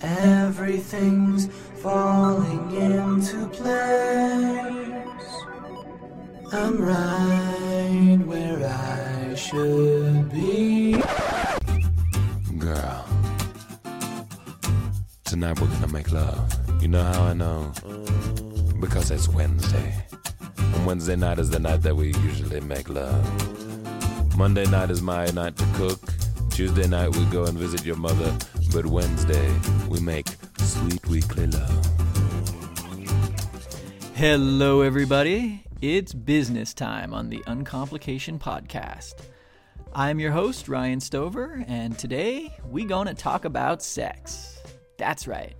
[0.00, 1.48] Everything's
[1.82, 4.94] falling into place.
[6.52, 11.02] I'm right where I should be.
[12.58, 13.06] Girl,
[15.24, 16.82] tonight we're gonna make love.
[16.82, 17.72] You know how I know?
[18.80, 19.94] Because it's Wednesday.
[20.58, 23.24] And Wednesday night is the night that we usually make love.
[24.36, 26.00] Monday night is my night to cook.
[26.50, 28.36] Tuesday night we go and visit your mother.
[28.74, 29.54] But Wednesday
[29.88, 30.26] we make
[30.58, 31.86] sweet weekly love.
[34.16, 35.62] Hello, everybody.
[35.80, 39.14] It's business time on the Uncomplication Podcast.
[39.94, 44.60] I'm your host, Ryan Stover, and today we're gonna talk about sex.
[44.98, 45.54] That's right.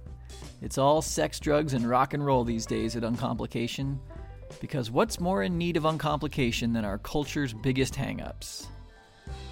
[0.60, 4.01] It's all sex, drugs, and rock and roll these days at Uncomplication,
[4.60, 8.66] because what's more in need of uncomplication than our culture's biggest hangups?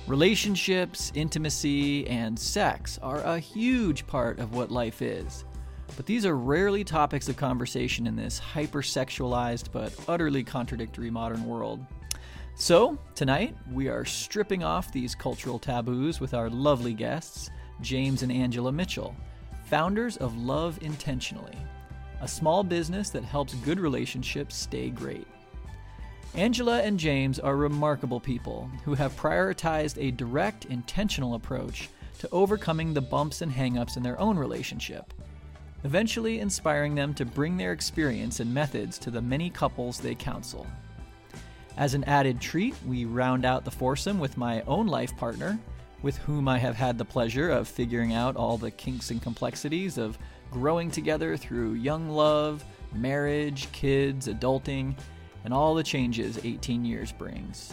[0.09, 5.45] Relationships, intimacy, and sex are a huge part of what life is.
[5.97, 11.86] But these are rarely topics of conversation in this hypersexualized but utterly contradictory modern world.
[12.56, 17.50] So, tonight, we are stripping off these cultural taboos with our lovely guests,
[17.81, 19.14] James and Angela Mitchell,
[19.66, 21.56] founders of Love Intentionally,
[22.20, 25.28] a small business that helps good relationships stay great.
[26.34, 32.94] Angela and James are remarkable people who have prioritized a direct, intentional approach to overcoming
[32.94, 35.12] the bumps and hangups in their own relationship,
[35.84, 40.66] eventually inspiring them to bring their experience and methods to the many couples they counsel.
[41.77, 45.58] As an added treat, we round out the foursome with my own life partner,
[46.00, 49.98] with whom I have had the pleasure of figuring out all the kinks and complexities
[49.98, 50.19] of
[50.50, 54.94] growing together through young love, marriage, kids, adulting,
[55.44, 57.72] and all the changes 18 years brings.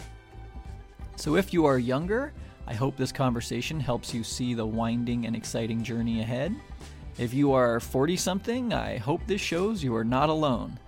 [1.16, 2.32] So if you are younger,
[2.66, 6.54] I hope this conversation helps you see the winding and exciting journey ahead.
[7.18, 10.78] If you are 40 something, I hope this shows you are not alone.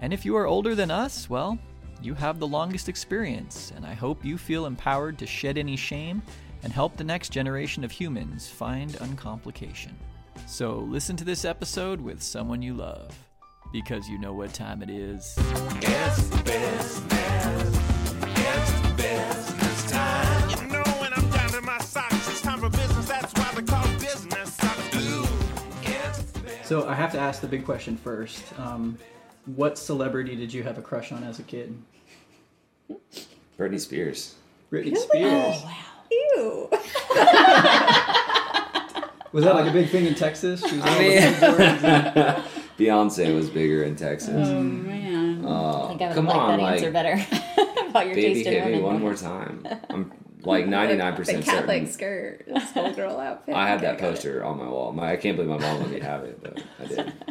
[0.00, 1.58] And if you are older than us, well,
[2.02, 6.22] you have the longest experience, and I hope you feel empowered to shed any shame
[6.62, 9.96] and help the next generation of humans find uncomplication.
[10.46, 13.16] So listen to this episode with someone you love,
[13.82, 15.36] because you know what time it is.
[15.82, 17.02] It's business.
[18.22, 20.48] It's business time.
[20.50, 23.06] You know when I'm down to my socks, it's time for business.
[23.06, 24.56] That's why they call business.
[24.60, 25.26] I do.
[26.64, 28.42] So I have to ask the big question first.
[28.58, 28.96] Um,
[29.44, 31.76] what celebrity did you have a crush on as a kid?
[33.58, 34.36] Britney Spears.
[34.72, 35.56] Britney Spears.
[35.58, 35.76] Oh, wow.
[36.10, 36.68] Ew.
[39.32, 40.60] Was that like a big thing in Texas?
[40.66, 42.42] She was on all the mean- billboards and-
[42.78, 44.48] Beyonce was bigger in Texas.
[44.48, 45.44] Oh man.
[45.44, 47.12] Uh, I think I would come like on, that like, answer better
[47.88, 48.82] about your baby, taste in hit me women.
[48.84, 49.66] one more time.
[49.90, 51.42] I'm like 99% the certain.
[51.42, 53.54] Catholic skirt, this whole girl outfit.
[53.54, 54.92] I had Okay, that poster on my wall.
[54.92, 57.12] My, I can't believe my mom let me have it, but I did.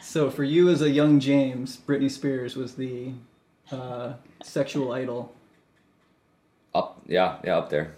[0.00, 3.12] So for you as a young James, Britney Spears was the
[3.72, 5.34] uh, sexual idol.
[6.74, 7.92] Up, yeah, yeah, up there.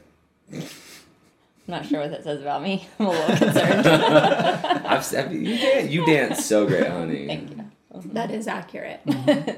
[1.72, 2.88] I'm not sure what that says about me.
[2.98, 3.86] I'm a little concerned.
[3.86, 7.26] I've said you dance, you dance so great, honey.
[7.28, 7.64] Thank you.
[8.12, 9.00] That is accurate.
[9.06, 9.50] Mm-hmm.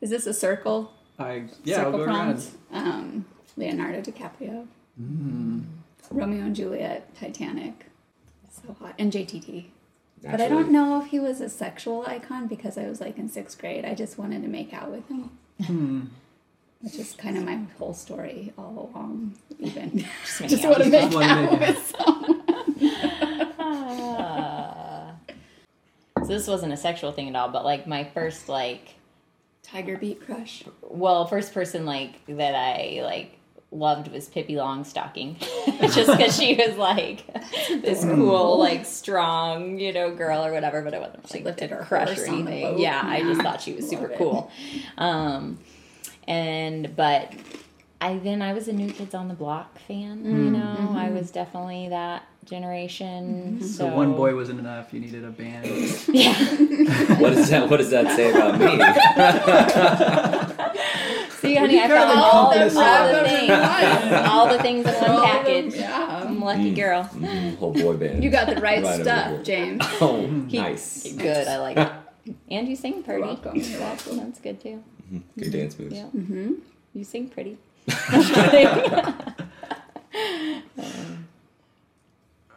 [0.00, 0.92] is this a circle?
[1.20, 2.56] I yeah, I'll circle go prawns.
[2.72, 2.86] around.
[2.88, 3.24] Um,
[3.56, 4.66] Leonardo DiCaprio.
[5.00, 5.66] Mm.
[6.10, 7.86] Romeo and Juliet, Titanic.
[8.50, 8.94] So hot.
[8.98, 9.66] And JTT.
[10.22, 13.28] But I don't know if he was a sexual icon because I was like in
[13.28, 13.84] sixth grade.
[13.84, 15.30] I just wanted to make out with him.
[15.64, 16.00] Hmm.
[16.86, 19.34] Which is kind of my whole story all along.
[19.58, 22.42] Even Just just want to make out with someone.
[23.58, 25.14] Ah.
[26.20, 28.94] so this wasn't a sexual thing at all, but like my first like
[29.62, 30.62] Tiger Beat crush.
[30.82, 33.32] well, first person like that I like
[33.72, 35.38] loved was Pippi Longstocking,
[35.92, 37.24] just because she was like
[37.82, 40.82] this cool, like strong, you know, girl or whatever.
[40.82, 42.62] But it wasn't She like lifted a her crush or anything.
[42.62, 42.78] boat.
[42.78, 44.18] Yeah, I just thought she was super it.
[44.18, 44.50] cool.
[44.98, 45.58] Um,
[46.26, 47.32] and but
[48.00, 50.24] I then I was a New Kids on the Block fan.
[50.24, 50.52] You mm.
[50.52, 50.96] know, mm-hmm.
[50.96, 53.24] I was definitely that generation.
[53.24, 53.56] Mm-hmm.
[53.56, 53.66] Mm-hmm.
[53.66, 54.92] So, So one boy wasn't enough.
[54.92, 55.66] You needed a band.
[56.08, 56.34] Yeah.
[57.18, 57.68] What does that?
[57.68, 58.66] What does that say about me?
[61.40, 63.50] See, honey, I kinda found all, encompass the, all the things,
[64.28, 65.74] all the things in one All of them, package.
[65.74, 66.22] Yeah.
[66.24, 66.76] I'm a lucky mm.
[66.76, 67.04] girl.
[67.04, 68.24] Mhm, Whole boy band.
[68.24, 69.82] You got the right, Right stuff, James.
[70.00, 71.12] Oh, He- nice.
[71.12, 71.92] Good, I like it.
[72.50, 73.20] And you sing pretty.
[73.20, 73.56] You're welcome.
[73.56, 74.16] You're welcome.
[74.16, 74.82] That's good too.
[75.38, 75.94] Good dance moves.
[75.94, 76.04] Yeah.
[76.16, 76.52] Mm-hmm.
[76.94, 77.58] You sing pretty.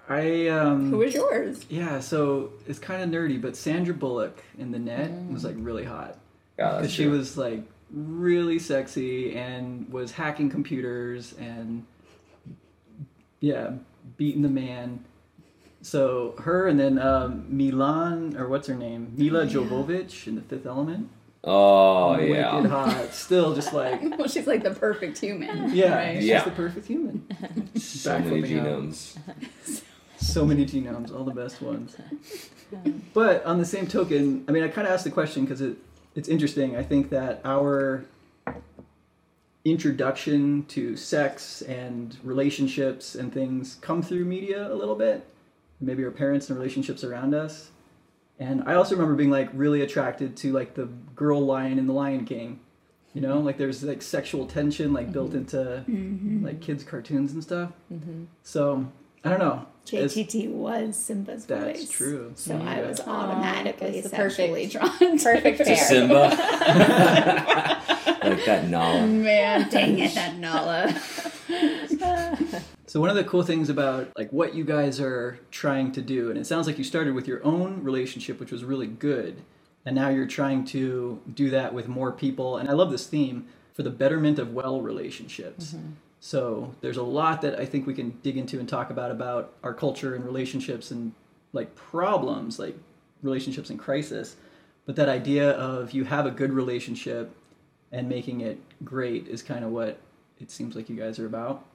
[0.09, 1.65] I um Who was yours?
[1.69, 5.83] yeah, so it's kind of nerdy, but Sandra Bullock in the net was like really
[5.85, 6.17] hot
[6.57, 7.61] Yeah, because she was like
[7.91, 11.85] really sexy and was hacking computers and
[13.39, 13.73] yeah,
[14.17, 15.05] beating the man.
[15.81, 20.65] So her and then um, Milan or what's her name, Milla Jovovich in The Fifth
[20.65, 21.09] Element.
[21.43, 22.67] Oh Wicked yeah.
[22.67, 23.13] hot.
[23.13, 25.73] Still just like Well, she's like the perfect human.
[25.73, 26.15] yeah, Right?
[26.17, 26.43] she's Yeah.
[26.43, 27.25] the perfect human.
[27.79, 28.65] So many Backflipping out.
[28.65, 29.81] genomes.
[30.17, 31.95] So many genomes, all the best ones.
[33.13, 35.75] But on the same token, I mean, I kind of asked the question because it,
[36.13, 36.75] it's interesting.
[36.75, 38.03] I think that our
[39.65, 45.25] introduction to sex and relationships and things come through media a little bit.
[45.81, 47.71] Maybe our parents and relationships around us.
[48.39, 51.93] And I also remember being like really attracted to like the girl lion in The
[51.93, 52.61] Lion King.
[53.13, 53.45] You know, mm-hmm.
[53.45, 55.39] like there's like sexual tension like built mm-hmm.
[55.39, 56.45] into mm-hmm.
[56.45, 57.71] like kids' cartoons and stuff.
[58.43, 58.87] So
[59.23, 59.65] I don't know.
[59.91, 61.89] As- JTT was Simba's That's voice.
[61.89, 62.31] true.
[62.35, 65.75] So I was automatically that's sexually perfect- drawn to perfect her.
[65.75, 66.13] Simba.
[68.23, 69.07] like that Nala.
[69.07, 70.93] Man, dang it, that Nala.
[72.89, 76.31] So one of the cool things about like what you guys are trying to do,
[76.31, 79.43] and it sounds like you started with your own relationship, which was really good,
[79.85, 82.57] and now you're trying to do that with more people.
[82.57, 83.45] And I love this theme
[83.75, 85.73] for the betterment of well relationships.
[85.73, 85.91] Mm-hmm.
[86.19, 89.53] So there's a lot that I think we can dig into and talk about about
[89.63, 91.13] our culture and relationships and
[91.53, 92.75] like problems, like
[93.21, 94.35] relationships in crisis.
[94.87, 97.35] But that idea of you have a good relationship
[97.91, 99.99] and making it great is kind of what
[100.39, 101.67] it seems like you guys are about.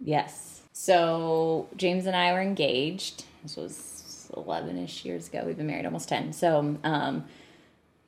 [0.00, 0.61] Yes.
[0.72, 3.24] So James and I were engaged.
[3.42, 5.42] This was 11 ish years ago.
[5.46, 6.32] We've been married almost 10.
[6.32, 7.24] So, um,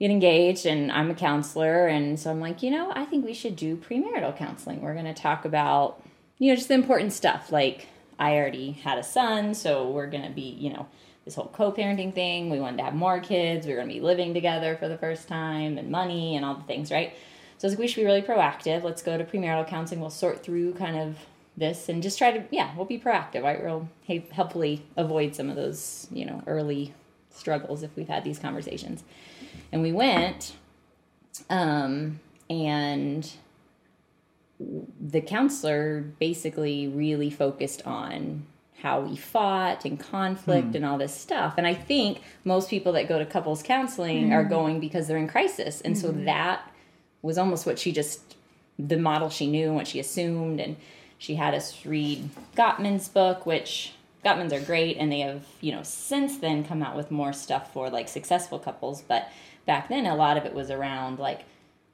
[0.01, 1.87] get engaged, and I'm a counselor.
[1.87, 4.83] And so I'm like, you know, I think we should do premarital counseling.
[4.83, 6.03] We're going to talk about,
[6.39, 7.53] you know, just the important stuff.
[7.53, 7.89] Like,
[8.19, 10.87] I already had a son, so we're going to be, you know,
[11.25, 12.51] this whole co parenting thing.
[12.51, 13.67] We wanted to have more kids.
[13.67, 16.55] We were going to be living together for the first time, and money, and all
[16.55, 17.13] the things, right?
[17.59, 18.83] So I was like, we should be really proactive.
[18.83, 20.01] Let's go to premarital counseling.
[20.01, 21.17] We'll sort through kind of
[21.57, 23.63] this and just try to, yeah, we'll be proactive, right?
[23.63, 23.89] We'll
[24.33, 26.93] helpfully avoid some of those, you know, early
[27.31, 29.05] struggles if we've had these conversations.
[29.73, 30.55] And we went,
[31.51, 32.21] um,
[32.51, 33.31] and
[35.01, 38.47] the counselor basically really focused on
[38.81, 40.77] how we fought and conflict hmm.
[40.77, 41.55] and all this stuff.
[41.57, 44.51] And I think most people that go to couples counseling are hmm.
[44.51, 45.81] going because they're in crisis.
[45.81, 46.25] And so hmm.
[46.25, 46.71] that
[47.23, 48.37] was almost what she just
[48.79, 50.77] the model she knew and what she assumed and
[51.19, 53.93] she had us read Gottman's book which
[54.25, 57.73] Gottman's are great and they have you know since then come out with more stuff
[57.73, 59.03] for like successful couples.
[59.03, 59.29] But
[59.67, 61.45] back then a lot of it was around like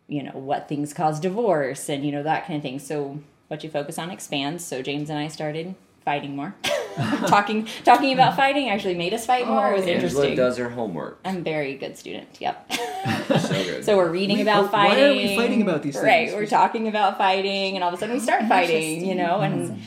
[0.07, 2.79] you know what things cause divorce and you know that kind of thing.
[2.79, 4.65] So what you focus on expands.
[4.65, 5.75] So James and I started
[6.05, 6.55] fighting more
[7.27, 10.57] talking talking about fighting actually made us fight more it was oh, Angela interesting does
[10.59, 11.19] her homework.
[11.25, 12.71] I'm a very good student yep
[13.29, 13.85] So good.
[13.85, 14.99] so we're reading We- about oh, fighting.
[14.99, 16.35] why are we fighting about these Right, things?
[16.35, 19.41] we're talking about fighting, and all of a sudden we start fighting, you know.
[19.41, 19.79] And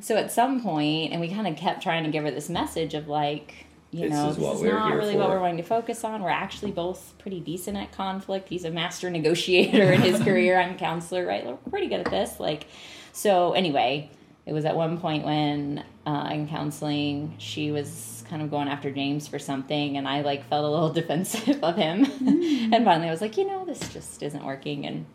[0.00, 2.94] so at some point, and we kind of kept trying to give her this message
[2.94, 5.62] of like, you This know, is this is not here really what we're wanting to
[5.62, 6.22] focus on.
[6.22, 8.48] We're actually both pretty decent at conflict.
[8.48, 10.58] He's a master negotiator in his career.
[10.58, 11.44] I'm a counselor, right?
[11.44, 12.40] We're pretty good at this.
[12.40, 12.66] Like,
[13.12, 14.10] so anyway,
[14.44, 18.90] it was at one point when uh, in counseling, she was kind of going after
[18.90, 22.04] James for something, and I like felt a little defensive of him.
[22.72, 25.06] and finally, I was like, you know, this just isn't working, and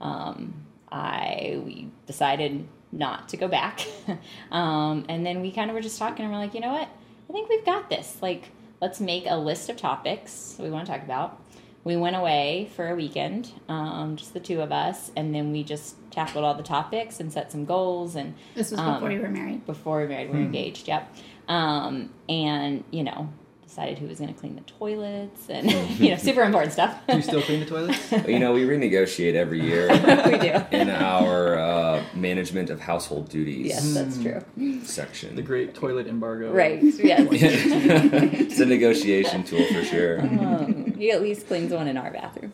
[0.00, 0.54] um,
[0.92, 3.86] I we decided not to go back.
[4.50, 6.88] um, and then we kind of were just talking, and we're like, you know what?
[7.28, 8.18] I think we've got this.
[8.20, 8.50] Like,
[8.80, 11.42] let's make a list of topics we want to talk about.
[11.82, 15.62] We went away for a weekend, um, just the two of us, and then we
[15.62, 18.16] just tackled all the topics and set some goals.
[18.16, 19.64] And This was Um, before you were married.
[19.66, 20.88] before we were married, we were engaged.
[20.88, 21.14] Yep.
[21.48, 23.28] Um, and you know,
[23.62, 25.70] decided who was going to clean the toilets, and
[26.00, 26.98] you know, super important stuff.
[27.08, 28.12] Do you still clean the toilets?
[28.26, 30.54] you know, we renegotiate every year we do.
[30.70, 34.40] in our uh, management of household duties Yes, that's true.
[34.84, 35.36] section.
[35.36, 36.50] the great toilet embargo.
[36.52, 36.80] Right.
[36.82, 37.28] Yes.
[37.30, 40.20] it's a negotiation tool for sure.
[40.22, 42.52] um, he at least cleans one in our bathroom,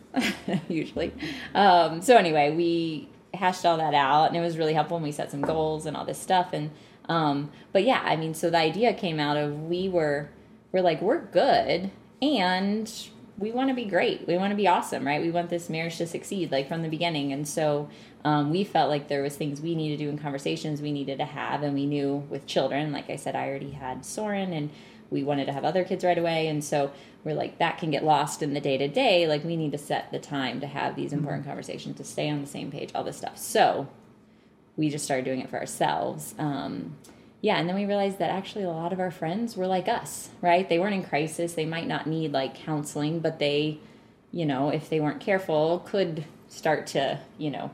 [0.68, 1.12] usually.
[1.54, 4.96] Um, so anyway, we hashed all that out, and it was really helpful.
[4.96, 6.52] And we set some goals and all this stuff.
[6.52, 6.70] And
[7.08, 10.30] um, but yeah, I mean, so the idea came out of we were
[10.70, 12.92] we're like we're good, and
[13.38, 14.26] we want to be great.
[14.26, 15.20] We want to be awesome, right?
[15.20, 17.32] We want this marriage to succeed, like from the beginning.
[17.32, 17.88] And so
[18.24, 21.18] um, we felt like there was things we needed to do in conversations we needed
[21.18, 24.70] to have, and we knew with children, like I said, I already had Soren, and
[25.12, 26.90] we wanted to have other kids right away, and so
[27.22, 29.28] we're like that can get lost in the day to day.
[29.28, 32.40] Like we need to set the time to have these important conversations, to stay on
[32.40, 33.38] the same page, all this stuff.
[33.38, 33.88] So
[34.76, 36.34] we just started doing it for ourselves.
[36.38, 36.96] Um,
[37.42, 40.30] yeah, and then we realized that actually a lot of our friends were like us,
[40.40, 40.68] right?
[40.68, 41.54] They weren't in crisis.
[41.54, 43.78] They might not need like counseling, but they,
[44.30, 47.70] you know, if they weren't careful, could start to, you know,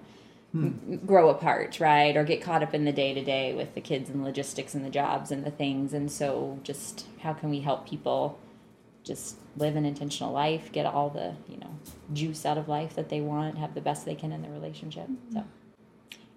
[1.06, 2.16] grow apart, right?
[2.16, 4.84] Or get caught up in the day to day with the kids and logistics and
[4.84, 5.92] the jobs and the things.
[5.92, 8.38] And so, just how can we help people
[9.04, 11.70] just live an intentional life, get all the, you know,
[12.12, 15.08] juice out of life that they want, have the best they can in the relationship.
[15.32, 15.44] So,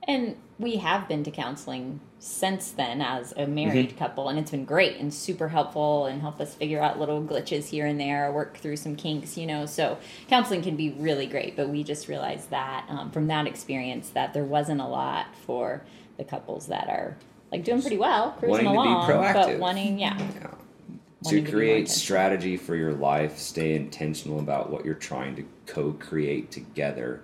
[0.07, 4.65] and we have been to counseling since then as a married couple, and it's been
[4.65, 8.57] great and super helpful and help us figure out little glitches here and there, work
[8.57, 9.65] through some kinks, you know.
[9.65, 14.09] So, counseling can be really great, but we just realized that um, from that experience
[14.09, 15.83] that there wasn't a lot for
[16.17, 17.17] the couples that are
[17.51, 20.51] like doing pretty well, cruising to along, but wanting, yeah, Yeah.
[21.23, 21.99] Wanting To to create intentional.
[21.99, 27.21] strategy for your life, stay intentional about what you're trying to co create together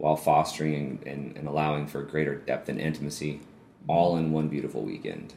[0.00, 3.40] while fostering and, and, and allowing for greater depth and intimacy
[3.86, 5.34] all in one beautiful weekend.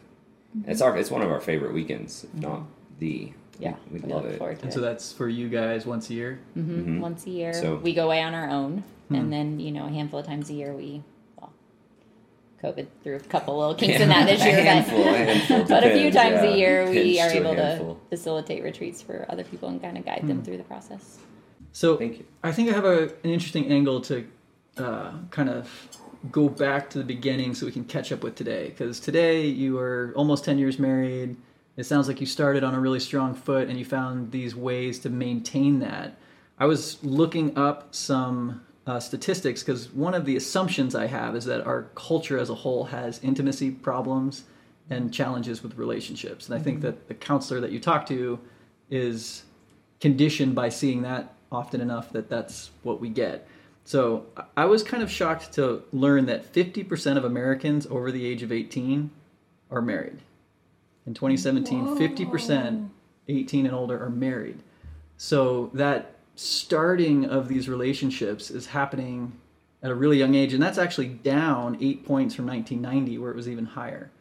[0.57, 0.71] Mm-hmm.
[0.71, 2.61] It's our it's one of our favorite weekends, if not
[2.99, 3.33] the.
[3.59, 4.37] yeah, we, we we love look it.
[4.37, 4.73] forward to And it.
[4.73, 6.39] so that's for you guys once a year.
[6.53, 7.53] hmm once a year.
[7.53, 9.15] So- we go away on our own, Hmm.
[9.15, 11.03] and then you know a handful of times a year we.
[11.37, 11.51] Well,
[12.63, 15.63] COVID threw a couple little kinks in that this year, a handful, a but, handful,
[15.65, 16.43] but a few times yeah.
[16.45, 20.05] a year we are to able to facilitate retreats for other people and kind of
[20.05, 21.19] guide them through the process.
[21.73, 22.25] So Thank you.
[22.43, 24.25] I think I have a, an interesting angle to
[24.77, 25.69] uh, kind of
[26.31, 28.69] go back to the beginning so we can catch up with today.
[28.69, 31.35] Because today you are almost 10 years married.
[31.75, 34.99] It sounds like you started on a really strong foot and you found these ways
[34.99, 36.17] to maintain that.
[36.59, 41.45] I was looking up some uh, statistics because one of the assumptions I have is
[41.45, 44.43] that our culture as a whole has intimacy problems
[44.89, 46.47] and challenges with relationships.
[46.47, 48.39] And I think that the counselor that you talk to
[48.89, 49.43] is
[49.99, 53.47] conditioned by seeing that often enough that that's what we get.
[53.85, 54.25] So
[54.55, 58.51] I- was kind of shocked to learn that 50% of Americans over the age of
[58.51, 59.11] 18
[59.69, 60.19] are married.
[61.05, 62.89] In 2017, 50%
[63.27, 64.59] 18 and older are married.
[65.17, 69.33] So that starting of these relationships is happening
[69.81, 73.35] at a really young age, and that's actually down eight points from 1990, where it
[73.35, 74.11] was even higher.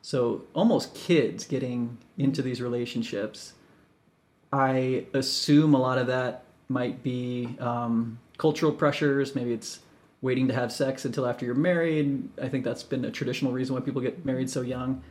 [0.00, 3.52] So almost kids getting into these relationships.
[4.52, 9.36] I assume a lot of that might be um, cultural pressures.
[9.36, 9.78] Maybe it's
[10.20, 12.28] waiting to have sex until after you're married.
[12.42, 15.02] I think that's been a traditional reason why people get married so young.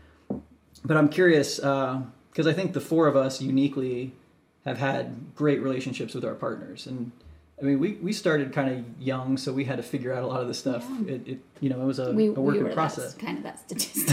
[0.83, 4.11] But I'm curious uh, because I think the four of us uniquely
[4.65, 7.11] have had great relationships with our partners, and
[7.59, 10.27] I mean we, we started kind of young, so we had to figure out a
[10.27, 10.85] lot of the stuff.
[11.07, 13.13] It, it you know it was a, We, a work we in process.
[13.13, 14.09] That, kind of that statistic.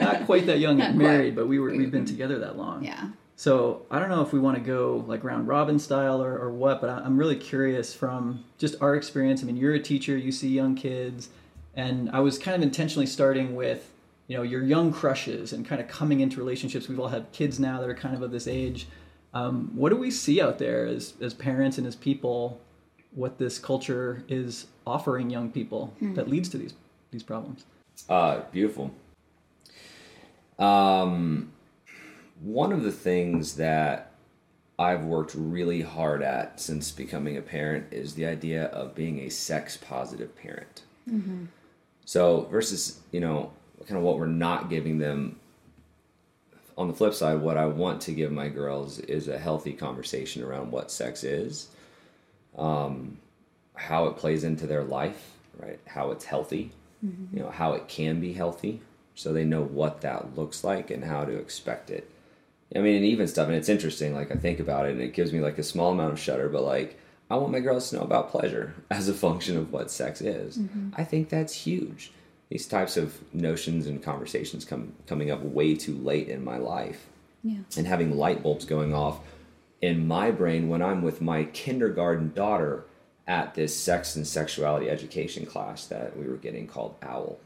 [0.00, 1.08] Not quite that young Not and quite.
[1.10, 2.84] married, but we were we've been together that long.
[2.84, 3.08] yeah.
[3.36, 6.50] So I don't know if we want to go like round robin style or, or
[6.50, 9.42] what, but I- I'm really curious from just our experience.
[9.42, 11.30] I mean, you're a teacher, you see young kids,
[11.74, 13.90] and I was kind of intentionally starting with,
[14.28, 16.88] you know, your young crushes and kind of coming into relationships.
[16.88, 18.86] We've all had kids now that are kind of of this age.
[19.34, 22.60] Um, what do we see out there as as parents and as people?
[23.14, 26.74] What this culture is offering young people that leads to these
[27.10, 27.64] these problems?
[28.08, 28.90] Uh, beautiful.
[30.58, 31.52] Um,
[32.42, 34.10] one of the things that
[34.78, 39.28] I've worked really hard at since becoming a parent is the idea of being a
[39.28, 40.82] sex positive parent.
[42.04, 43.52] So versus you know
[43.86, 45.38] kind of what we're not giving them.
[46.78, 50.42] On the flip side, what I want to give my girls is a healthy conversation
[50.42, 51.68] around what sex is,
[52.56, 53.18] um,
[53.74, 55.78] how it plays into their life, right?
[55.86, 56.72] How it's healthy,
[57.32, 58.80] you know, how it can be healthy,
[59.14, 62.10] so they know what that looks like and how to expect it.
[62.74, 64.14] I mean, and even stuff, and it's interesting.
[64.14, 66.48] Like I think about it, and it gives me like a small amount of shudder,
[66.48, 66.98] but like
[67.30, 70.58] I want my girls to know about pleasure as a function of what sex is.
[70.58, 70.90] Mm-hmm.
[70.96, 72.12] I think that's huge.
[72.48, 77.06] These types of notions and conversations come coming up way too late in my life,
[77.42, 77.60] Yeah.
[77.76, 79.20] and having light bulbs going off
[79.80, 82.84] in my brain when I'm with my kindergarten daughter
[83.26, 87.38] at this sex and sexuality education class that we were getting called OWL,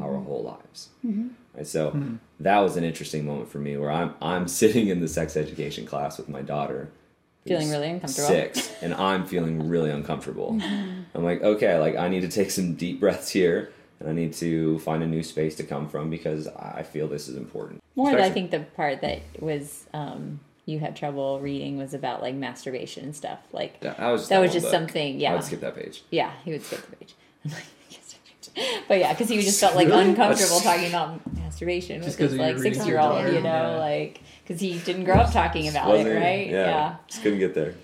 [0.00, 0.24] Our mm-hmm.
[0.24, 0.88] Whole Lives.
[1.04, 1.28] Mm-hmm.
[1.54, 2.16] Right, so hmm.
[2.40, 5.86] that was an interesting moment for me where I'm I'm sitting in the sex education
[5.86, 6.90] class with my daughter.
[7.46, 8.28] Feeling really uncomfortable.
[8.28, 10.52] Six, and I'm feeling really uncomfortable.
[10.52, 11.02] Mm-hmm.
[11.14, 14.32] I'm like, okay, like I need to take some deep breaths here, and I need
[14.34, 17.82] to find a new space to come from because I feel this is important.
[17.96, 22.22] More, than I think the part that was um, you had trouble reading was about
[22.22, 23.40] like masturbation and stuff.
[23.52, 25.20] Like Yeah, I was that was just but something.
[25.20, 26.02] Yeah, I would skip that page.
[26.10, 27.14] yeah, he would skip the page.
[27.44, 28.43] I'm like, "Yes, page."
[28.88, 30.10] But yeah, because he just felt like Really?
[30.10, 33.78] uncomfortable talking about masturbation Just with 'cause his like six year old, you know, yeah.
[33.78, 36.50] like because he didn't grow up talking about it, Wasn't- right?
[36.50, 36.96] Yeah.
[37.08, 37.74] Just couldn't get there.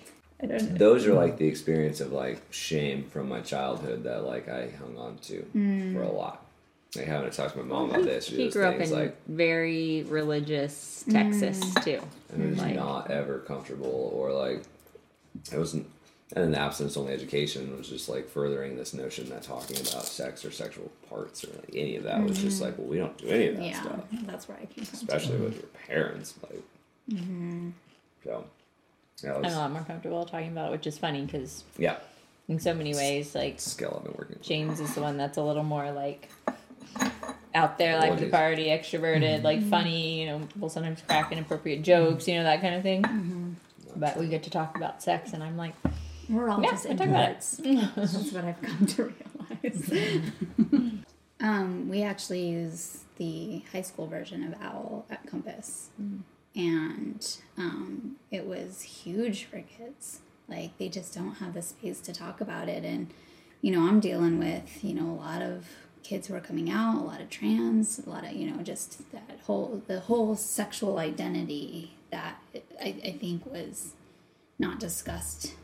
[0.43, 0.77] I don't know.
[0.79, 4.97] Those are like the experience of like shame from my childhood that like I hung
[4.99, 5.95] on to hmm.
[5.95, 6.45] for a lot.
[6.97, 8.27] Like having to talk to my mom about this.
[8.27, 12.01] He grew up things, in like very religious Texas too.
[12.33, 14.63] and it was Like- not ever comfortable or like
[15.53, 15.87] it wasn't
[16.33, 20.05] And then the abstinence only education was just like furthering this notion that talking about
[20.05, 22.67] sex or sexual parts or like any of that was just mm-hmm.
[22.67, 24.95] like, well, we don't do any of that yeah, stuff, that's where I came from.
[24.95, 26.35] especially with your parents.
[26.43, 26.63] Like,
[27.11, 27.71] mm-hmm.
[28.25, 28.45] so
[29.25, 31.97] yeah, it I'm a lot more comfortable talking about it, which is funny because yeah,
[32.49, 34.39] in so many ways, like skill I've been working.
[34.41, 36.29] James is the one that's a little more like
[37.55, 38.31] out there, like the Apologies.
[38.31, 39.45] party, extroverted, mm-hmm.
[39.45, 40.21] like funny.
[40.21, 42.29] You know, will sometimes crack inappropriate jokes.
[42.29, 43.57] You know that kind of thing.
[43.97, 45.75] But we get to talk about sex, and I'm like,
[46.31, 47.39] We're all Yeah, just I talk about it.
[47.39, 47.95] introverts.
[47.97, 49.13] That's what I've come to
[49.63, 49.93] realize.
[51.41, 55.91] um, we actually use the high school version of OWL at Compass,
[56.55, 60.21] and um, it was huge for kids.
[60.49, 63.13] Like they just don't have the space to talk about it, and
[63.61, 65.67] you know, I'm dealing with you know a lot of
[66.03, 69.11] kids who are coming out, a lot of trans, a lot of you know just
[69.13, 72.41] that whole the whole sexual identity that
[72.81, 73.95] I, I think was
[74.59, 75.55] not discussed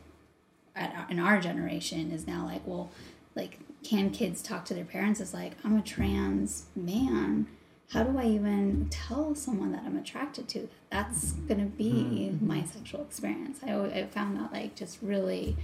[0.77, 2.89] at our, in our generation is now like well
[3.35, 5.19] like can kids talk to their parents?
[5.19, 7.47] It's like i'm a trans man.
[7.91, 10.69] How do i even tell someone that i'm attracted to?
[10.89, 13.59] That's gonna be my sexual experience.
[13.65, 15.55] I, I found that like just really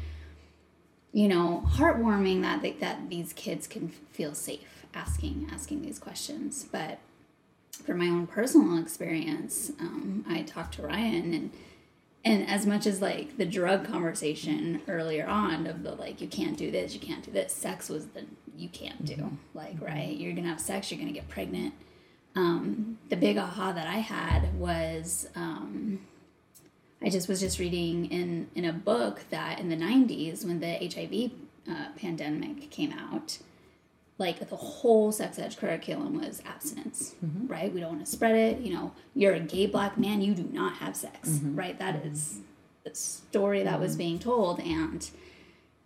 [1.11, 6.65] you know heartwarming that they, that these kids can feel safe asking asking these questions.
[6.71, 6.99] But
[7.81, 11.51] for my own personal experience um, i talked to ryan and
[12.25, 16.57] and as much as like the drug conversation earlier on of the like you can't
[16.57, 18.23] do this you can't do this sex was the
[18.55, 20.15] you can't do like right?
[20.15, 21.73] You're gonna have sex you're gonna get pregnant.
[22.35, 25.99] Um, the big aha that i had was um,
[26.99, 30.73] i just was just reading in in a book that in the 90s when the
[30.73, 31.31] hiv
[31.69, 33.37] uh, pandemic came out
[34.23, 37.47] like the whole sex ed curriculum was abstinence, mm-hmm.
[37.47, 37.73] right?
[37.73, 38.59] We don't want to spread it.
[38.59, 41.57] You know, you're a gay black man, you do not have sex, mm-hmm.
[41.57, 41.77] right?
[41.77, 42.13] That mm-hmm.
[42.13, 42.39] is
[42.85, 44.61] the story that was being told.
[44.61, 45.07] And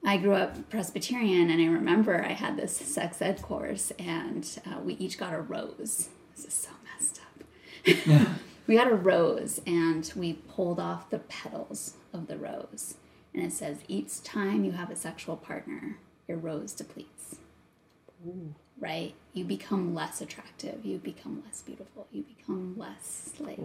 [0.06, 4.80] I grew up Presbyterian, and I remember I had this sex ed course, and uh,
[4.82, 6.10] we each got a rose.
[6.36, 8.28] This is so messed up.
[8.68, 12.98] we got a rose, and we pulled off the petals of the rose.
[13.34, 17.38] And it says, each time you have a sexual partner, your rose depletes
[18.80, 19.14] right?
[19.34, 20.86] You become less attractive.
[20.86, 22.08] You become less beautiful.
[22.12, 23.60] You become less like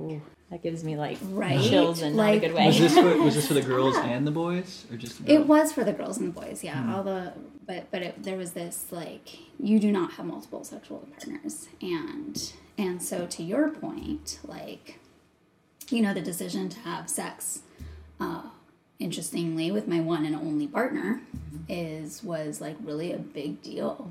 [0.50, 1.60] that gives me like Right?
[1.60, 2.66] chills in Like- not a good way.
[2.66, 5.46] Was this for, was this for the girls and the boys, or just the it
[5.46, 6.62] was for the girls and the boys.
[6.64, 7.32] Yeah, all the
[7.66, 12.52] but but it, there was this like you do not have multiple sexual partners, and
[12.78, 14.98] and so to your point, like
[15.90, 17.60] you know the decision to have sex.
[18.20, 18.42] Uh,
[19.02, 21.20] interestingly, with my one and only partner,
[21.68, 24.10] is was like really a big deal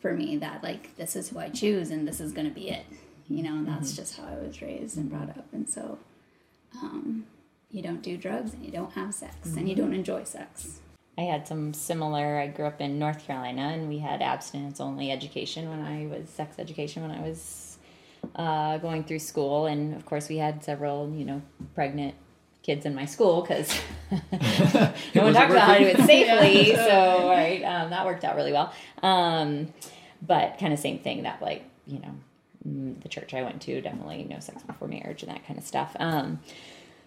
[0.00, 0.36] for me.
[0.36, 2.86] That like this is who I choose, and this is gonna be it.
[3.28, 5.98] You know, and that's just how I was raised and brought up, and so
[6.82, 7.26] um,
[7.70, 10.80] you don't do drugs, and you don't have sex, and you don't enjoy sex.
[11.16, 12.38] I had some similar.
[12.38, 16.28] I grew up in North Carolina, and we had abstinence only education when I was
[16.28, 17.78] sex education when I was
[18.34, 21.42] uh, going through school, and of course we had several, you know,
[21.74, 22.14] pregnant
[22.62, 23.72] kids in my school because
[24.10, 24.20] no
[25.22, 26.06] one Was it talks about how to do it working?
[26.06, 26.74] safely.
[26.76, 28.72] So right, um, that worked out really well.
[29.02, 29.72] Um,
[30.20, 32.14] but kind of same thing that like you know
[32.66, 35.64] mm, the church I went to definitely no sex before marriage and that kind of
[35.64, 35.96] stuff.
[35.98, 36.40] Um,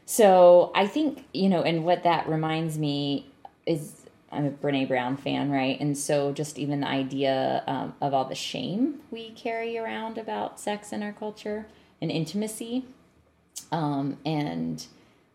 [0.06, 3.32] so I think, you know, and what that reminds me
[3.66, 3.94] is
[4.32, 5.80] I'm a Brene Brown fan, right?
[5.80, 10.60] And so just even the idea um, of all the shame we carry around about
[10.60, 11.66] sex in our culture
[12.02, 12.86] and intimacy.
[13.72, 14.86] Um, and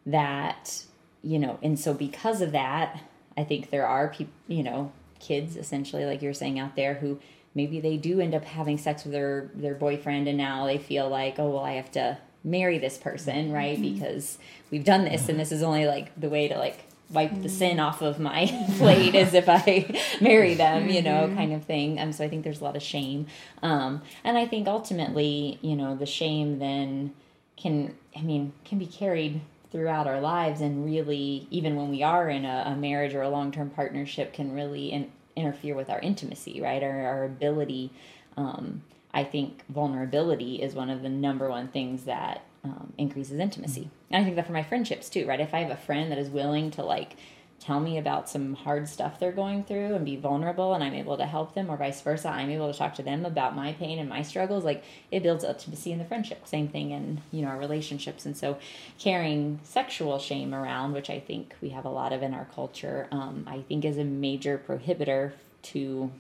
[0.06, 0.84] that,
[1.22, 3.02] you know, and so because of that,
[3.36, 7.20] I think there are people, you know, kids essentially, like you're saying out there, who
[7.54, 11.08] maybe they do end up having sex with their their boyfriend, and now they feel
[11.08, 13.80] like, oh well, I have to marry this person, right?
[13.80, 14.38] Because
[14.70, 17.80] we've done this, and this is only like the way to like wipe the sin
[17.80, 18.46] off of my
[18.78, 21.98] plate as if I marry them, you know, kind of thing.
[21.98, 23.26] Um, so I think there's a lot of shame,
[23.62, 27.12] um, and I think ultimately, you know, the shame then
[27.56, 32.28] can, I mean, can be carried throughout our lives and really even when we are
[32.28, 36.60] in a, a marriage or a long-term partnership can really in, interfere with our intimacy
[36.60, 36.82] right?
[36.82, 37.92] Our, our ability
[38.36, 43.90] um, i think vulnerability is one of the number one things that um, increases intimacy.
[44.10, 45.40] And i think that for my friendships too right?
[45.40, 47.16] If i have a friend that is willing to like
[47.60, 51.16] tell me about some hard stuff they're going through and be vulnerable and i'm able
[51.16, 53.98] to help them or vice versa i'm able to talk to them about my pain
[53.98, 57.48] and my struggles like it builds intimacy in the friendship same thing in you know
[57.48, 58.58] our relationships and so
[58.98, 63.06] carrying sexual shame around which i think we have a lot of in our culture
[63.12, 66.10] um, i think is a major prohibitor to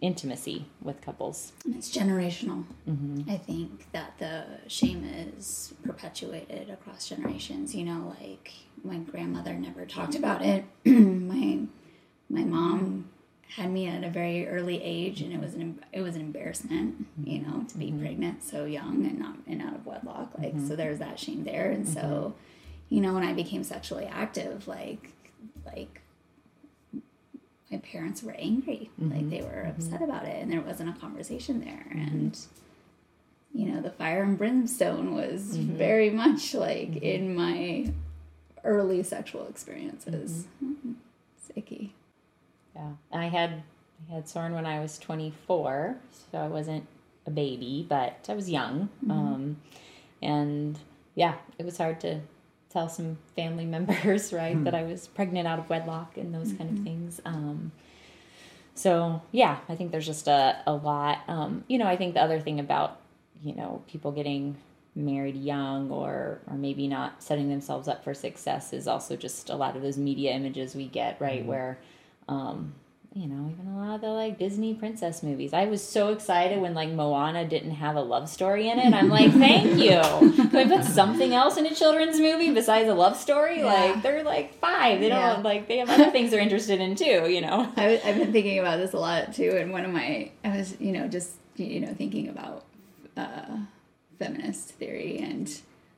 [0.00, 2.64] intimacy with couples And it's generational.
[3.28, 7.74] I think that the shame is perpetuated across generations.
[7.74, 8.52] You know, like
[8.86, 10.64] my grandmother never talked about it.
[10.84, 11.60] my
[12.28, 13.08] my mom
[13.48, 17.06] had me at a very early age, and it was an it was an embarrassment,
[17.22, 17.50] you mm-hmm.
[17.50, 18.00] know, to be mm-hmm.
[18.00, 20.32] pregnant so young and not and out of wedlock.
[20.38, 20.76] Like so, mm-hmm.
[20.76, 22.34] there's that shame there, and so,
[22.88, 25.12] you know, when I became sexually active, like
[25.64, 26.02] like
[27.70, 31.60] my parents were angry, like they were upset about it, and there wasn't a conversation
[31.60, 32.38] there, and
[33.54, 37.90] you know, the fire and brimstone was very much like in my
[38.66, 40.46] early sexual experiences.
[41.38, 41.94] It's icky.
[42.74, 43.62] Yeah, I had
[44.08, 45.96] I had Soren when I was 24,
[46.30, 46.86] so I wasn't
[47.26, 48.90] a baby, but I was young.
[49.08, 49.56] Um,
[50.22, 50.78] and
[51.14, 52.20] yeah, it was hard to
[52.70, 56.78] tell some family members, right, that I was pregnant out of wedlock and those kind
[56.78, 57.20] of things.
[57.24, 57.72] Um,
[58.74, 61.20] so yeah, I think there's just a, a lot.
[61.28, 63.00] Um, you know, I think the other thing about
[63.42, 64.56] you know people getting
[64.96, 69.54] married young or or maybe not setting themselves up for success is also just a
[69.54, 71.78] lot of those media images we get right where
[72.28, 72.72] um
[73.14, 75.52] you know even a lot of the like disney princess movies.
[75.54, 78.92] I was so excited when like moana didn't have a love story in it.
[78.94, 80.00] I'm like thank you.
[80.48, 83.62] Can we put something else in a children's movie besides a love story?
[83.62, 85.00] Like they're like five.
[85.00, 85.40] They don't Yeah.
[85.42, 87.70] like they have other things they're interested in too you know?
[87.76, 90.92] I've been thinking about this a lot too, and one of my I was you
[90.92, 92.64] know just you know thinking about
[93.16, 93.58] uh,
[94.18, 95.50] feminist theory, and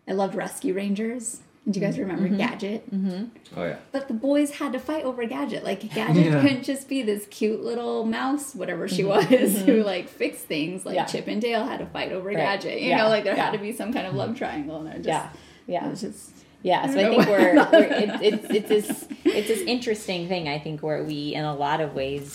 [0.06, 1.40] I loved Rescue Rangers.
[1.68, 2.02] Do you guys mm-hmm.
[2.02, 2.38] remember mm-hmm.
[2.38, 2.90] Gadget?
[2.90, 3.24] Mm-hmm.
[3.58, 3.76] Oh yeah.
[3.92, 5.64] But the boys had to fight over Gadget.
[5.64, 6.40] Like Gadget Yeah.
[6.40, 10.86] couldn't just be this cute little mouse, whatever she was, who like fixed things.
[10.86, 11.04] Like Yeah.
[11.04, 12.36] Chip and Dale had to fight over Right.
[12.36, 12.80] Gadget.
[12.80, 12.98] You Yeah.
[12.98, 13.46] know, like there Yeah.
[13.46, 15.28] had to be some kind of love triangle, and I just yeah
[15.66, 16.30] yeah it was just
[16.62, 20.48] Yeah, so I don't think we're, we're it, it's it's this it's this interesting thing.
[20.48, 22.32] I think where we, in a lot of ways,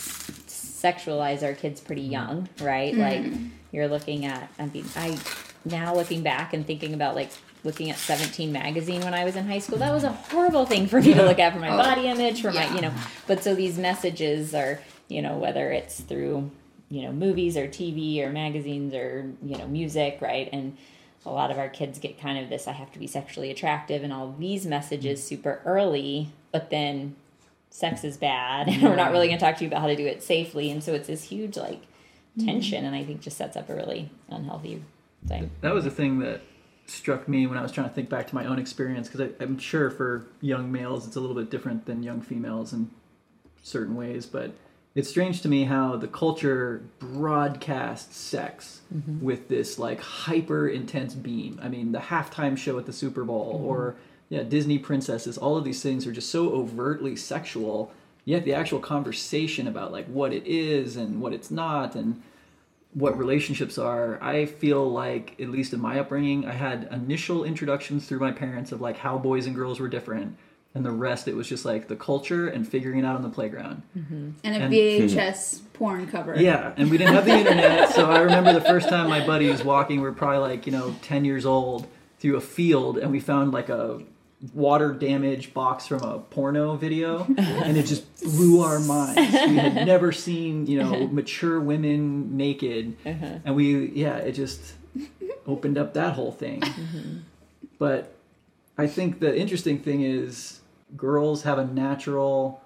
[0.47, 2.95] sexualize our kids pretty young, right?
[2.95, 3.25] Like
[3.71, 4.49] you're looking at.
[4.59, 5.17] I mean, I
[5.65, 7.29] now looking back and thinking about like
[7.63, 9.77] looking at 17 magazine when I was in high school.
[9.77, 11.77] That was a horrible thing for me to look at for my oh.
[11.77, 12.93] body image, for my you know.
[13.27, 16.51] But so these messages are you know whether it's through
[16.89, 20.49] you know movies or TV or magazines or you know music, right?
[20.51, 20.77] And
[21.25, 24.03] a lot of our kids get kind of this I have to be sexually attractive
[24.03, 25.23] and all these messages mm.
[25.23, 27.15] super early, but then
[27.69, 29.95] sex is bad and we're not really going to talk to you about how to
[29.95, 30.69] do it safely.
[30.69, 31.81] And so it's this huge like
[32.37, 32.45] mm-hmm.
[32.45, 34.83] tension and I think just sets up a really unhealthy
[35.27, 35.51] thing.
[35.61, 36.41] That was a thing that
[36.85, 39.57] struck me when I was trying to think back to my own experience because I'm
[39.57, 42.89] sure for young males it's a little bit different than young females in
[43.61, 44.53] certain ways, but
[44.95, 49.23] it's strange to me how the culture broadcasts sex mm-hmm.
[49.23, 51.59] with this like hyper intense beam.
[51.63, 53.65] I mean, the halftime show at the Super Bowl mm-hmm.
[53.65, 53.95] or
[54.29, 57.91] yeah, Disney princesses, all of these things are just so overtly sexual.
[58.25, 62.21] Yet the actual conversation about like what it is and what it's not and
[62.93, 68.05] what relationships are i feel like at least in my upbringing i had initial introductions
[68.05, 70.37] through my parents of like how boys and girls were different
[70.75, 73.29] and the rest it was just like the culture and figuring it out on the
[73.29, 74.31] playground mm-hmm.
[74.43, 76.35] and a And- VHS porn cover.
[76.39, 79.49] yeah and we didn't have the internet so i remember the first time my buddy
[79.49, 81.87] was walking we were probably like you know 10 years old
[82.19, 84.01] through a field and we found like a
[84.51, 89.31] water damage box from a porno video and it just blew our minds.
[89.31, 91.07] We had never seen you know uh-huh.
[91.11, 92.97] mature women naked.
[93.05, 93.39] Uh-huh.
[93.45, 94.73] And we yeah it just
[95.47, 96.61] opened up that whole thing.
[96.61, 97.17] Mm-hmm.
[97.79, 98.15] But
[98.77, 100.59] i think the interesting thing is
[100.97, 102.59] girls have a natural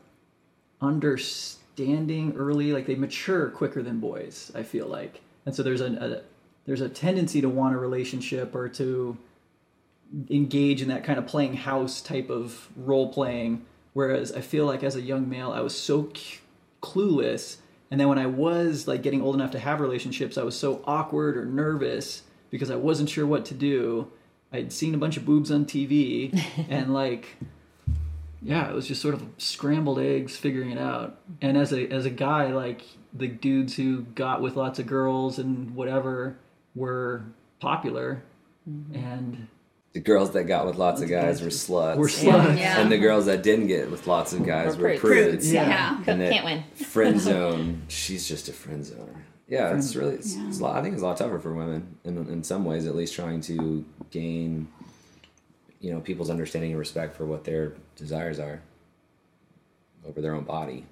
[0.81, 5.21] understanding early like they mature quicker than boys i feel like.
[5.45, 6.21] And so there's a, a
[6.65, 9.17] there's a tendency to want a relationship or to
[10.29, 14.83] engage in that kind of playing house type of role playing whereas i feel like
[14.83, 16.39] as a young male i was so c-
[16.81, 17.57] clueless
[17.91, 20.81] and then when i was like getting old enough to have relationships i was so
[20.85, 24.09] awkward or nervous because i wasn't sure what to do
[24.53, 27.37] i'd seen a bunch of boobs on tv and like
[28.41, 31.19] yeah, it was just sort of scrambled eggs figuring it out.
[31.41, 35.39] And as a as a guy, like the dudes who got with lots of girls
[35.39, 36.37] and whatever
[36.75, 37.23] were
[37.59, 38.23] popular,
[38.69, 38.95] mm-hmm.
[38.95, 39.47] and
[39.93, 41.95] The girls that got with lots of guys were sluts.
[41.97, 42.57] were sluts.
[42.59, 42.79] Yeah.
[42.79, 45.47] And the girls that didn't get with lots of guys Were were prudes.
[45.47, 45.53] prudes.
[45.53, 45.67] Yeah.
[45.67, 46.03] Yeah.
[46.13, 46.63] And Can't win.
[46.85, 47.81] friend zone.
[47.87, 49.15] She's just a friend zoner.
[49.47, 50.15] Yeah, it's really.
[50.15, 50.47] It's, Yeah.
[50.49, 52.85] it's a lot, I think it's a lot tougher for women in in some ways,
[52.85, 54.67] at least, trying to gain,
[55.79, 58.61] you know, people's understanding and respect for what their desires are
[60.05, 60.85] over their own body.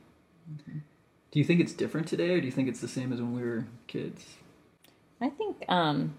[0.65, 3.35] Do you think it's different today, or do you think it's the same as when
[3.35, 4.23] we were kids?
[5.19, 6.13] I think um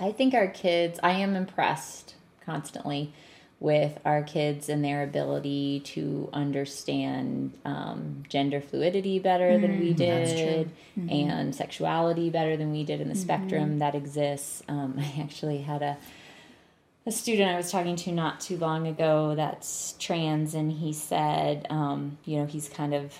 [0.00, 2.14] I think our kids I am impressed
[2.44, 3.12] constantly
[3.60, 10.70] with our kids and their ability to understand um, gender fluidity better than we did
[11.08, 14.64] and sexuality better than we did in the spectrum that exists.
[14.68, 15.96] Um, I actually had a
[17.04, 21.66] a student I was talking to not too long ago that's trans, and he said,
[21.68, 23.18] um, you know, he's kind of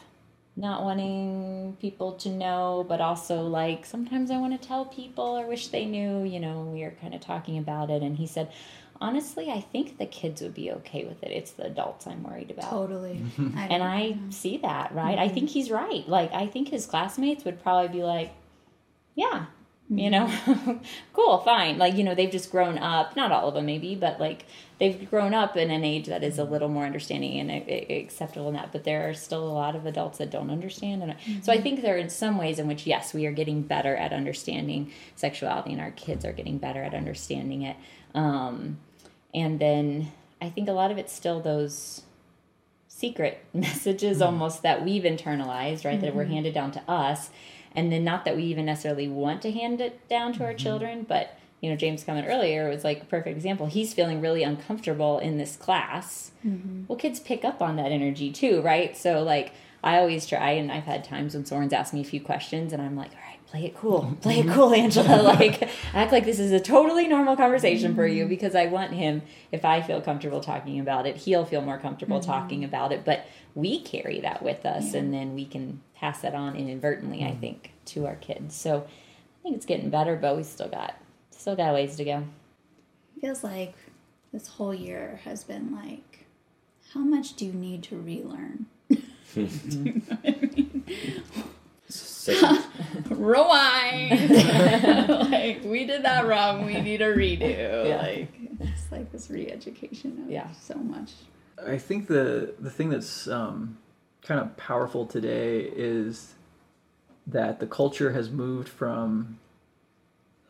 [0.57, 5.47] not wanting people to know, but also like sometimes I want to tell people or
[5.47, 8.03] wish they knew, you know, we were kind of talking about it.
[8.03, 8.53] And he said,
[9.01, 11.31] honestly, I think the kids would be okay with it.
[11.31, 12.71] It's the adults I'm worried about.
[12.71, 13.25] Totally.
[13.57, 15.19] I And I see that, right?
[15.19, 15.35] I mm-hmm.
[15.35, 16.07] think he's right.
[16.09, 18.33] Like, I think his classmates would probably be like,
[19.15, 19.47] yeah,
[19.89, 20.63] you mm-hmm.
[20.63, 20.81] know,
[21.13, 21.79] cool, fine.
[21.79, 24.47] Like, you know, they've just grown up, not all of them maybe, but like
[24.79, 28.55] they've grown up in an age that is a little more understanding and acceptable in
[28.55, 28.73] that.
[28.73, 31.03] But there are still a lot of adults that don't understand.
[31.03, 31.63] And so I mm-hmm.
[31.63, 35.73] think there are some ways in which, yes, we are getting better at understanding sexuality
[35.73, 37.77] and our kids are getting better at understanding it.
[38.15, 38.79] Um,
[39.35, 42.03] and then I think a lot of it's still those
[42.89, 44.27] secret messages mm-hmm.
[44.27, 46.01] almost that we've internalized, right?
[46.01, 47.31] That were handed down to us.
[47.75, 50.59] And then not that we even necessarily want to hand it down to our mm-hmm.
[50.59, 53.67] children, but you know, James comment earlier was like a perfect example.
[53.67, 56.33] He's feeling really uncomfortable in this class.
[56.45, 56.85] Mm-hmm.
[56.89, 58.97] Well, kids pick up on that energy too, right?
[58.97, 59.53] So like
[59.85, 62.83] I always try and I've had times when Soren's asked me a few questions and
[62.83, 64.17] I'm like, all right, play it cool.
[64.23, 65.23] Play it cool, Angela.
[65.39, 68.31] like act like this is a totally normal conversation for you mm-hmm.
[68.31, 72.19] because I want him, if I feel comfortable talking about it, he'll feel more comfortable
[72.19, 73.05] talking about it.
[73.05, 77.31] But we carry that with us and then we can pass that on inadvertently, I
[77.37, 78.57] think, to our kids.
[78.57, 80.97] So I think it's getting better, but we still got
[81.31, 82.25] still got a ways to go.
[83.21, 83.75] feels like
[84.33, 86.27] this whole year has been like,
[86.93, 88.67] how much do you need to relearn?
[91.89, 92.65] Such a-
[93.15, 94.31] Rewind.
[95.31, 96.65] like we did that wrong.
[96.67, 97.89] We need a redo.
[97.89, 97.97] Yeah.
[98.03, 98.29] Like
[98.61, 100.51] it's like this re-education of Yeah.
[100.53, 101.13] so much.
[101.65, 103.79] I think the the thing that's um,
[104.23, 106.35] kind of powerful today is
[107.27, 109.39] that the culture has moved from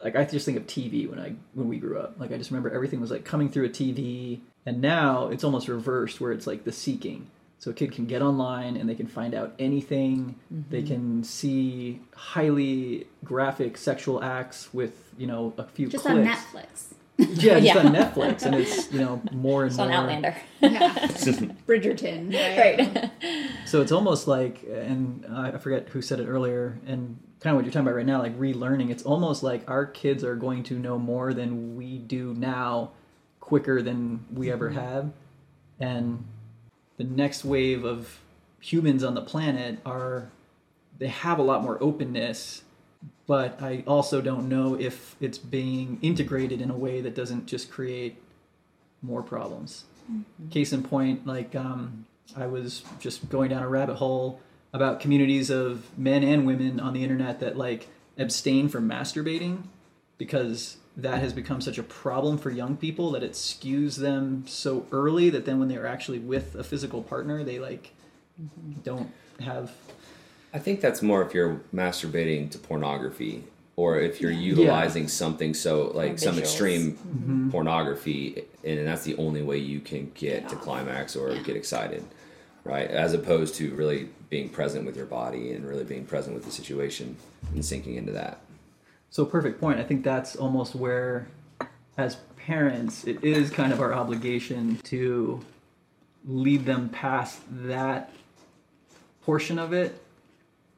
[0.02, 2.18] like I just think of TV when I when we grew up.
[2.18, 5.68] Like I just remember everything was like coming through a TV, and now it's almost
[5.68, 7.30] reversed where it's like the seeking.
[7.58, 10.34] So a kid can get online and they can find out anything.
[10.50, 10.86] They mm-hmm.
[10.88, 16.18] can see highly graphic sexual acts with you know a few Just clicks.
[16.18, 16.94] on Netflix.
[17.42, 17.78] Yeah, just Yeah.
[17.78, 19.86] on Netflix, and it's you know more and It's more.
[19.86, 20.36] on Outlander.
[20.60, 20.92] Yeah.
[21.66, 22.32] Bridgerton.
[22.32, 22.78] Right.
[22.94, 23.10] right.
[23.66, 27.64] So it's almost like, and I forget who said it earlier, and kind of what
[27.64, 28.90] you're talking about right now, like relearning.
[28.90, 32.90] It's almost like our kids are going to know more than we do now,
[33.40, 34.78] quicker than we ever mm-hmm.
[34.78, 35.12] have,
[35.80, 36.24] and
[36.96, 38.20] the next wave of
[38.60, 40.30] humans on the planet are
[40.98, 42.62] they have a lot more openness
[43.26, 47.70] but i also don't know if it's being integrated in a way that doesn't just
[47.70, 48.16] create
[49.02, 49.84] more problems.
[50.50, 54.40] Case in point like um, i was just going down a rabbit hole
[54.72, 57.88] about communities of men and women on the internet that like
[58.18, 59.62] abstain from masturbating
[60.18, 64.86] because that has become such a problem for young people that it skews them so
[64.92, 67.92] early that then when they're actually with a physical partner they like
[68.82, 69.10] don't
[69.40, 69.72] have
[70.52, 73.44] I think that's more if you're masturbating to pornography
[73.76, 76.40] or if you're utilizing something so like some visuals.
[76.40, 77.50] extreme mm-hmm.
[77.50, 82.04] pornography and that's the only way you can get to climax or get excited
[82.64, 82.90] right?
[82.90, 86.50] As opposed to really being present with your body and really being present with the
[86.50, 87.16] situation
[87.54, 88.40] and sinking into that.
[89.10, 89.78] So perfect point.
[89.78, 91.26] I think that's almost where,
[91.98, 95.44] as parents, it is kind of our obligation to
[96.24, 98.12] lead them past that
[99.22, 100.00] portion of it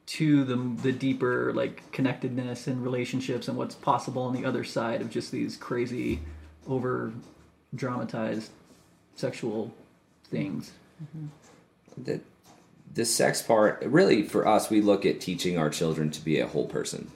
[0.05, 5.01] to the the deeper like connectedness and relationships and what's possible on the other side
[5.01, 6.19] of just these crazy,
[6.67, 7.11] over
[7.73, 8.51] dramatized
[9.15, 9.73] sexual
[10.25, 10.71] things.
[11.97, 12.21] the
[12.93, 16.47] the sex part really for us we look at teaching our children to be a
[16.47, 17.11] whole person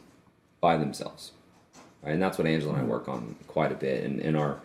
[0.59, 1.31] by themselves.
[2.01, 2.13] Right?
[2.13, 4.03] and that's what angela and i work on quite a bit.
[4.03, 4.59] And in our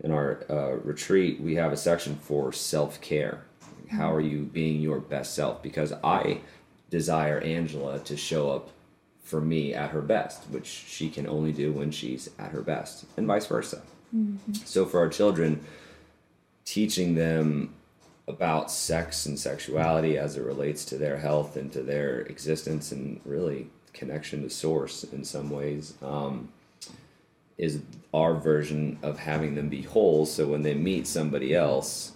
[0.00, 3.44] in our uh, retreat we have a section for self-care.
[3.90, 5.62] How are you being your best self?
[5.62, 6.40] Because i
[6.90, 8.70] desire angela to show up
[9.22, 13.04] for me at her best which she can only do when she's at her best
[13.16, 13.82] and vice versa.
[14.64, 15.64] So for our children
[16.64, 17.74] teaching them
[18.28, 23.20] about sex and sexuality as it relates to their health and to their existence and
[23.24, 26.48] really connection to source in some ways um,
[27.56, 27.80] is
[28.12, 30.26] our version of having them be whole.
[30.26, 32.12] So when they meet somebody else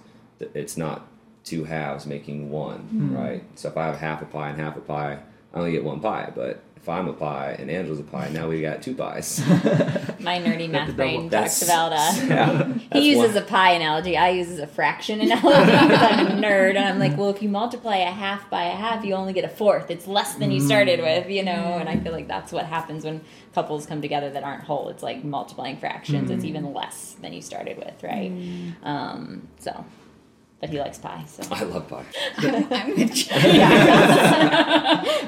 [0.55, 1.07] it's not
[1.45, 3.17] two halves making one hmm.
[3.17, 5.19] right so if i have half a pie and half a pie
[5.53, 6.31] I only get one pie.
[6.35, 9.41] But if I'm a pie and Angela's a pie, now we got two pies.
[10.21, 14.17] My nerdy math brain That's- talks about uh, yeah, he uses one- a pie analogy.
[14.17, 17.49] I use a fraction analogy because I'm a nerd, and I'm like, well, if you
[17.49, 19.91] multiply a half by a half, you only get a fourth.
[19.91, 21.07] It's less than you started hmm.
[21.07, 21.79] with, you know.
[21.79, 22.05] And I hmm.
[22.05, 23.23] feel like that's what happens when
[23.55, 24.89] couples come together that aren't whole.
[24.89, 26.31] It's like multiplying fractions.
[26.31, 28.31] It's even less than you started with, right?
[28.83, 29.85] Um, so,
[30.61, 32.05] but he likes pie, so I love pie.
[32.39, 33.35] I'm with you.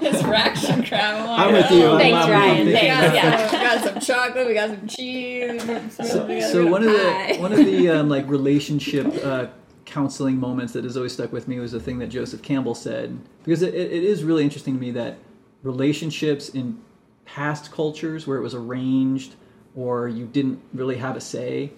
[0.09, 1.29] his fraction crowd.
[1.29, 1.97] I'm with you.
[1.99, 2.67] Thanks, Ryan.
[2.67, 3.07] We Thanks.
[3.07, 3.47] got, Yeah.
[3.49, 4.47] some, we got some chocolate.
[4.47, 5.63] We got some cheese.
[5.97, 9.47] So, so one of the one of the um, like relationship uh,
[9.85, 13.19] counseling moments that has always stuck with me was the thing that Joseph Campbell said
[13.45, 15.19] because it, it is really interesting to me that
[15.63, 16.79] relationships in
[17.25, 19.35] past cultures where it was arranged
[19.75, 21.73] or you didn't really have a say,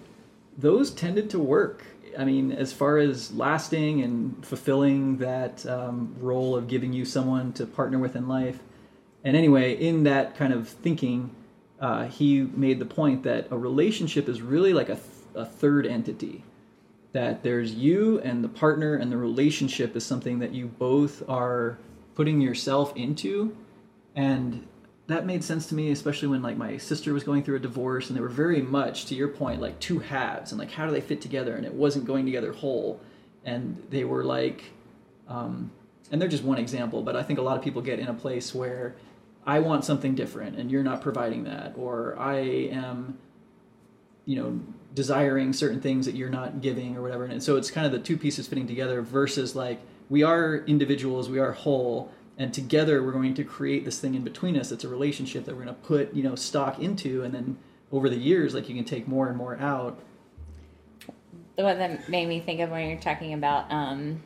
[0.57, 1.85] those tended to work.
[2.17, 7.53] I mean, as far as lasting and fulfilling that um, role of giving you someone
[7.53, 8.59] to partner with in life.
[9.23, 11.35] And anyway, in that kind of thinking,
[11.79, 15.85] uh, he made the point that a relationship is really like a, th- a third
[15.85, 16.43] entity.
[17.13, 21.77] That there's you and the partner, and the relationship is something that you both are
[22.13, 23.55] putting yourself into.
[24.15, 24.67] And
[25.07, 28.09] that made sense to me, especially when like my sister was going through a divorce,
[28.09, 30.91] and they were very much, to your point, like two halves, and like how do
[30.91, 31.55] they fit together?
[31.55, 32.99] And it wasn't going together whole.
[33.43, 34.63] And they were like,
[35.27, 35.71] um,
[36.11, 38.13] and they're just one example, but I think a lot of people get in a
[38.13, 38.95] place where
[39.45, 42.37] I want something different and you're not providing that, or I
[42.71, 43.17] am,
[44.25, 44.59] you know,
[44.95, 47.25] desiring certain things that you're not giving or whatever.
[47.25, 51.29] And so it's kind of the two pieces fitting together versus like we are individuals,
[51.29, 54.71] we are whole, and together we're going to create this thing in between us.
[54.71, 57.57] It's a relationship that we're going to put, you know, stock into, and then
[57.91, 59.99] over the years, like you can take more and more out.
[61.55, 64.21] the one that made me think of when you're talking about um,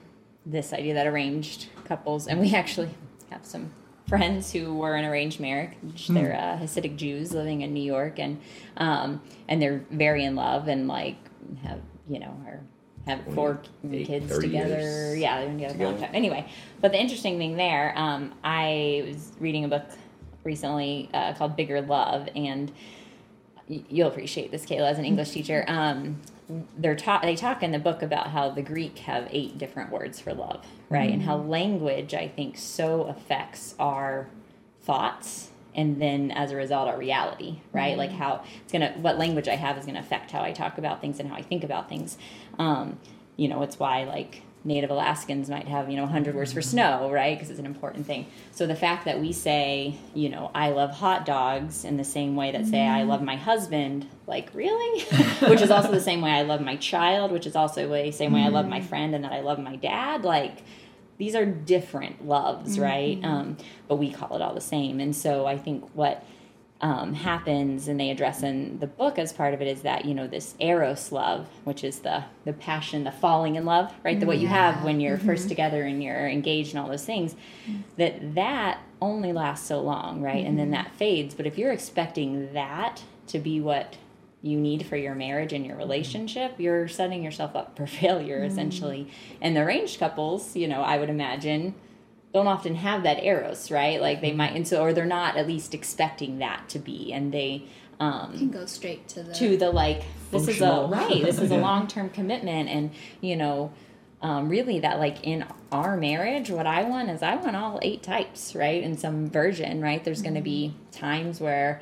[0.46, 2.90] this idea that arranged couples, and we actually
[3.30, 3.72] have some
[4.08, 6.08] friends who were in arranged marriage.
[6.08, 8.42] They're uh, Hasidic Jews living in New York, and
[8.78, 11.18] um, and they're very in love and like
[11.64, 12.62] have you know are
[13.10, 14.78] have four Eight, kids together.
[14.78, 16.12] years Yeah, they've been together for a long time.
[16.14, 16.50] Anyway,
[16.82, 19.86] but the interesting thing there, um, I was reading a book
[20.44, 22.72] recently uh, called Bigger Love, and
[23.68, 25.66] you'll appreciate this, Kayla, as an English teacher.
[25.68, 26.22] Um,
[26.78, 30.34] they're they talk in the book about how the Greek have eight different words for
[30.34, 31.12] love, right?
[31.12, 34.28] And how language, I think, so affects our
[34.82, 39.48] thoughts and then as a result our reality right like how it's gonna what language
[39.48, 41.88] i have is gonna affect how i talk about things and how i think about
[41.88, 42.18] things
[42.60, 43.00] um,
[43.36, 47.10] you know it's why like native alaskans might have you know 100 words for snow
[47.10, 47.38] right?
[47.38, 48.26] Because it's an important thing.
[48.52, 52.36] So the fact that we say you know i love hot dogs in the same
[52.36, 55.02] way that say i love my husband like really?
[55.50, 58.34] Which is also the same way i love my child which is also the same
[58.34, 60.24] way i love my friend and that i love my dad.
[60.24, 60.60] Like
[61.20, 63.20] these are different loves, right?
[63.24, 65.00] Um, but we call it all the same.
[65.02, 66.24] And so I think what
[66.82, 70.14] um, happens, and they address in the book as part of it, is that you
[70.14, 74.20] know this eros love, which is the the passion, the falling in love, right?
[74.20, 74.86] The what you have mm-hmm.
[74.86, 75.28] when you're mm-hmm.
[75.28, 77.36] first together and you're engaged and all those things.
[77.98, 80.46] That that only lasts so long, right?
[80.46, 80.84] And then mm-hmm.
[80.84, 81.36] that fades.
[81.36, 83.98] But if you're expecting that to be what
[84.42, 89.12] you need for your marriage and your relationship, you're setting yourself up for failure essentially.
[89.42, 91.76] And the arranged couples, you know, I would imagine
[92.34, 94.00] don't often have that eros, right?
[94.00, 97.34] Like they might, and so, or they're not at least expecting that to be, and
[97.34, 97.66] they,
[98.00, 101.52] um, can go straight to the to the like this is a right this is
[101.52, 103.74] a long-term commitment and you know
[104.22, 108.02] um, really that like in our marriage what i want is i want all eight
[108.02, 110.04] types right in some version right?
[110.04, 111.82] There's going to be times where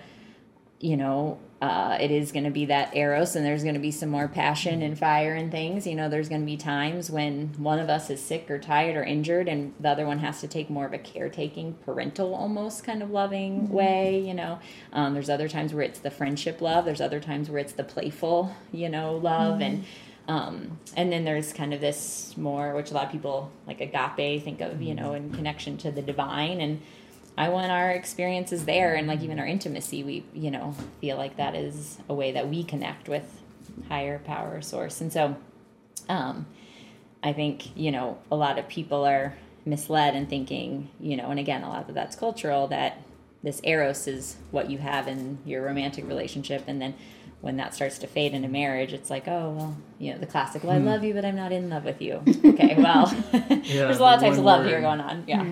[0.80, 3.90] you know uh, it is going to be that eros and there's going to be
[3.90, 5.88] some more passion and fire and things.
[5.88, 8.96] You know there's going to be times when one of us is sick or tired
[8.96, 12.84] or injured and the other one has to take more of a caretaking parental almost
[12.84, 14.60] kind of loving way you know?
[14.94, 16.86] Um, there's other times where it's the friendship love.
[16.86, 19.62] There's other times where it's the playful you know love.
[19.62, 19.86] And
[20.28, 24.44] um, and then there's kind of this more which a lot of people like agape
[24.44, 26.62] think of you know in connection to the divine.
[26.62, 26.82] And
[27.38, 31.38] I want our experiences there and like even our intimacy, we, you know, feel like
[31.38, 33.42] that is a way that we connect with
[33.90, 35.02] higher power source.
[35.02, 35.36] And so
[36.10, 36.48] um,
[37.24, 41.40] I think, you know, a lot of people are misled in thinking, you know, and
[41.40, 43.02] again, a lot of that's cultural that
[43.44, 46.64] this eros is what you have in your romantic relationship.
[46.66, 46.96] And then
[47.42, 50.64] when that starts to fade into marriage, it's like, oh, well, you know, the classic,
[50.64, 52.24] well, I love you, but I'm not in love with you.
[52.44, 54.70] Okay, well, there's a lot of types of love word.
[54.70, 55.24] here going on.
[55.28, 55.44] Yeah.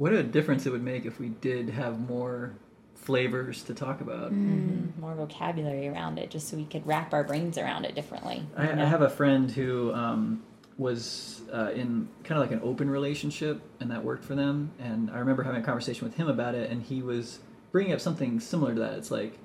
[0.00, 2.54] What a difference it would make if we did have more
[2.94, 4.32] flavors to talk about.
[4.32, 8.46] more vocabulary around it just so we could wrap our brains around it differently.
[8.56, 8.70] I.
[8.70, 10.42] I have a friend who um,
[10.78, 14.70] was uh, in kind of like an open relationship, and that worked for them.
[14.78, 18.00] And I remember having a conversation with him about it, and he was bringing up
[18.00, 18.94] something similar to that.
[18.94, 19.38] It's like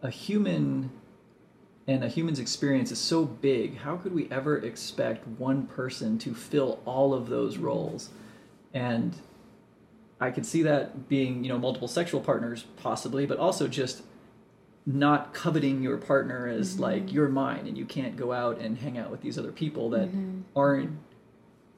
[0.00, 0.92] a human
[1.88, 3.78] and a human's experience is so big.
[3.78, 8.10] How could we ever expect one person to fill all of those roles?
[8.72, 9.16] And
[10.20, 14.02] I could see that being, you know, multiple sexual partners possibly, but also just
[14.84, 16.82] not coveting your partner as mm-hmm.
[16.82, 19.90] like you're mine and you can't go out and hang out with these other people
[19.90, 20.40] that mm-hmm.
[20.56, 20.98] aren't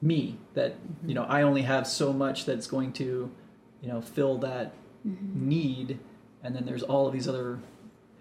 [0.01, 1.09] me that mm-hmm.
[1.09, 3.29] you know I only have so much that's going to
[3.81, 4.73] you know fill that
[5.03, 5.99] need.
[6.43, 7.59] And then there's all of these other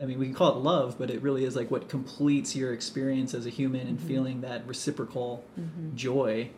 [0.02, 2.74] I mean we can call it love but it really is like what completes your
[2.74, 5.44] experience as a human and feeling that reciprocal
[5.94, 6.50] joy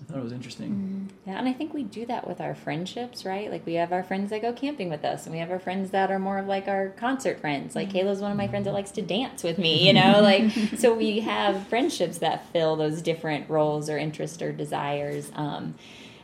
[0.00, 3.24] I thought it was interesting Yeah, and I think we do that with our friendships,
[3.24, 3.50] right?
[3.50, 5.90] Like we have our friends that go camping with us, and we have our friends
[5.90, 7.74] that are more of like our concert friends.
[7.74, 10.20] Like Kayla's one of my friends that likes to dance with me, you know?
[10.22, 15.30] Like so we have friendships that fill those different roles or interests or desires.
[15.34, 15.74] Um,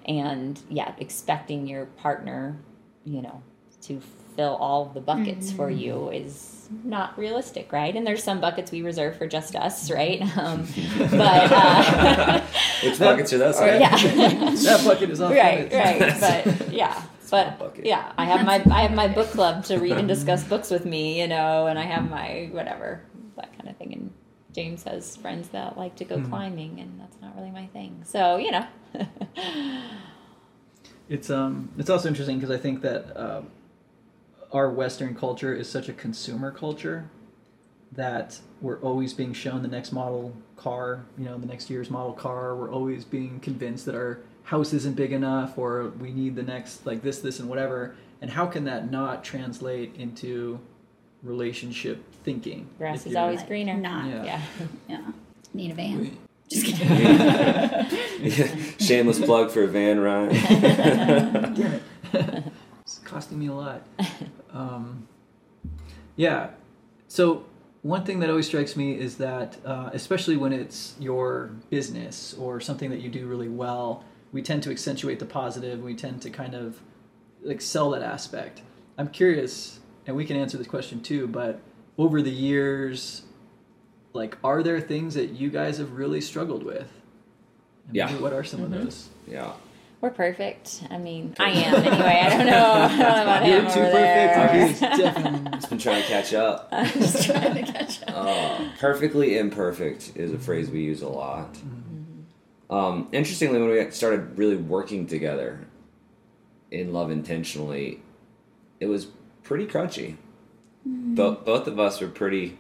[0.07, 2.57] and yeah, expecting your partner,
[3.05, 3.43] you know,
[3.83, 4.01] to
[4.37, 7.95] fill all the buckets for you is not realistic, right?
[7.95, 10.21] And there's some buckets we reserve for just us, right?
[10.39, 10.67] Um,
[11.11, 12.41] but uh,
[12.83, 13.61] Which buckets are those?
[13.61, 13.91] or- yeah.
[13.97, 16.21] that bucket is off right, limits.
[16.23, 16.45] right.
[16.59, 20.09] But yeah, but yeah, I have my I have my book club to read and
[20.09, 23.03] discuss books with me, you know, and I have my whatever
[23.37, 23.93] that kind of thing.
[23.93, 24.13] And
[24.55, 28.03] James has friends that like to go climbing, and that's not really my thing.
[28.05, 28.67] So you know,
[31.09, 33.49] It's um it's also interesting because I think that um,
[34.55, 37.11] our Western culture is such a consumer culture
[37.93, 42.13] that we're always being shown the next model car, you know, the next year's model
[42.13, 42.55] car.
[42.57, 46.87] We're always being convinced that our house isn't big enough or we need the next
[46.87, 47.95] like this, this, and whatever.
[48.23, 50.61] And how can that not translate into
[51.23, 52.69] relationship thinking?
[52.79, 53.75] grass is you're- always greener.
[53.75, 54.07] Not.
[54.07, 54.25] Yeah.
[54.25, 54.41] Yeah.
[54.89, 55.13] Yeah.
[55.53, 56.17] Need a van.
[56.49, 58.29] Just kidding.
[58.81, 60.31] Shameless plug for a Van Ryan.
[61.55, 61.83] Damn it.
[62.83, 63.83] it's costing me a lot.
[64.55, 65.09] Um,
[66.17, 66.51] yeah.
[67.09, 67.45] So,
[67.83, 72.59] one thing that always strikes me is that, uh, especially when it's your business or
[72.61, 75.83] something that you do really well, we tend to accentuate the positive.
[75.83, 76.81] We tend to kind of
[77.43, 78.63] like sell that aspect.
[78.97, 81.61] I'm curious, and we can answer this question too, but
[81.99, 83.23] over the years,
[84.15, 86.91] like, are there things that you guys have really struggled with?
[87.89, 88.11] And Yeah.
[88.19, 89.09] What are some of those?
[89.29, 89.53] yeah.
[90.05, 90.83] We're perfect.
[90.91, 92.21] I mean, I am anyway.
[92.23, 92.73] I don't know.
[92.73, 93.95] I don't know about You're him too over perfect.
[93.95, 94.67] there.
[94.69, 96.71] He's definitely It's been trying to catch up.
[96.93, 98.11] Just trying to catch up.
[98.15, 101.57] Uh, perfectly imperfect is a phrase we use a lot.
[102.69, 105.67] Um, interestingly, when we started really working together
[106.71, 108.03] in love intentionally,
[108.81, 109.07] it was
[109.43, 110.17] pretty crunchy.
[110.85, 112.59] Both both of us were pretty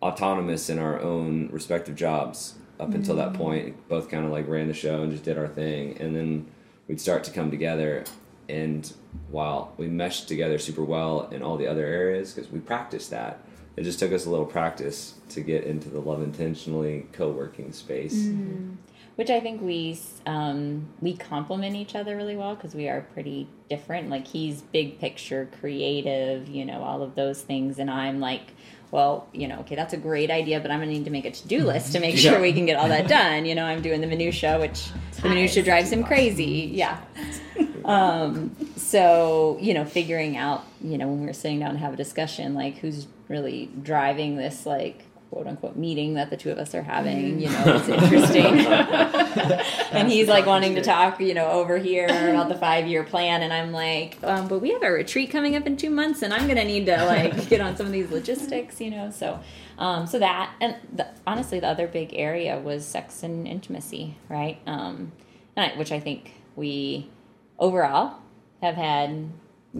[0.00, 3.88] autonomous in our own respective jobs up until that point.
[3.88, 6.46] Both kind of like ran the show and just did our thing, and then
[6.88, 8.04] we'd start to come together.
[8.48, 8.92] And
[9.30, 13.40] while we meshed together super well in all the other areas, because we practiced that,
[13.76, 18.26] it just took us a little practice to get into the love intentionally co-working space.
[19.16, 23.48] which I think we um, we complement each other really well because we are pretty
[23.70, 24.10] different.
[24.10, 28.52] Like he's big picture, creative, you know, all of those things, and I'm like,
[28.94, 31.32] well, you know, okay, that's a great idea, but I'm gonna need to make a
[31.32, 33.44] to do list to make sure we can get all that done.
[33.44, 34.88] You know, I'm doing the minutia, which
[35.20, 36.70] the minutia drives him crazy.
[36.72, 37.00] Yeah.
[37.84, 41.92] Um, so you know, figuring out, you know, when we were sitting down to have
[41.92, 45.03] a discussion, like who's really driving this, like
[45.34, 47.40] quote unquote meeting that the two of us are having.
[47.40, 48.44] You know, it's interesting.
[49.90, 53.42] and he's like wanting to talk, you know, over here about the five year plan,
[53.42, 56.32] and I'm like, um, but we have a retreat coming up in two months, and
[56.32, 59.10] I'm gonna need to like get on some of these logistics, you know.
[59.10, 59.40] So,
[59.76, 64.60] um, so that and the, honestly, the other big area was sex and intimacy, right?
[64.68, 65.10] Um,
[65.56, 67.10] and I, which I think we
[67.58, 68.18] overall
[68.62, 69.30] have had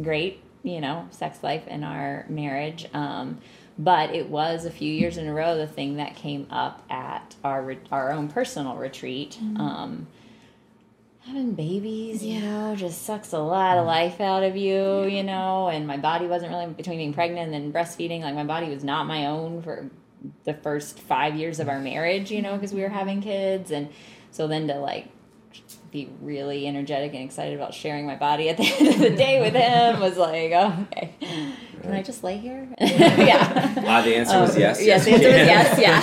[0.03, 2.89] great, you know, sex life in our marriage.
[2.93, 3.39] Um,
[3.79, 7.35] but it was a few years in a row the thing that came up at
[7.43, 9.39] our re- our own personal retreat.
[9.41, 9.61] Mm-hmm.
[9.61, 10.07] Um,
[11.27, 13.89] having babies, you know, just sucks a lot of mm-hmm.
[13.89, 15.69] life out of you, you know.
[15.69, 18.21] And my body wasn't really between being pregnant and then breastfeeding.
[18.21, 19.91] Like my body was not my own for
[20.45, 22.59] the first five years of our marriage, you know, mm-hmm.
[22.59, 23.89] because we were having kids, and
[24.31, 25.09] so then to like
[25.95, 29.41] be really energetic and excited about sharing my body at the end of the day
[29.41, 31.15] with him was like, oh, okay.
[31.83, 32.69] Can I just lay here?
[32.81, 33.75] yeah.
[33.87, 34.85] Ah, the answer was Um, yes.
[34.85, 35.79] Yes, the answer was yes.
[35.79, 36.01] Yeah.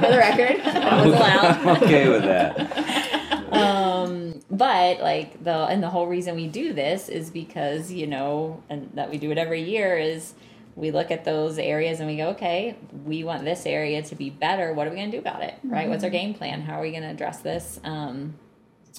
[0.00, 1.44] For the record, that was allowed.
[1.44, 3.52] I'm okay with that.
[3.52, 8.62] Um, but like the and the whole reason we do this is because you know,
[8.70, 10.32] and that we do it every year is
[10.74, 14.30] we look at those areas and we go, okay, we want this area to be
[14.30, 14.72] better.
[14.72, 15.54] What are we going to do about it?
[15.62, 15.88] Right?
[15.88, 16.62] What's our game plan?
[16.62, 17.78] How are we going to address this?
[17.84, 18.38] Um,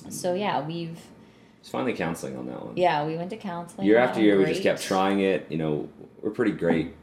[0.09, 0.97] so yeah, we've
[1.59, 2.75] It's finally counseling on that one.
[2.77, 5.57] yeah we went to counseling year after was year we just kept trying it you
[5.57, 5.87] know
[6.21, 6.93] we're pretty great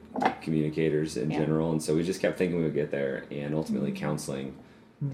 [0.42, 1.38] communicators in Yeah.
[1.40, 4.00] general and so we just kept thinking we would get there and ultimately Mm-hmm.
[4.06, 4.54] counseling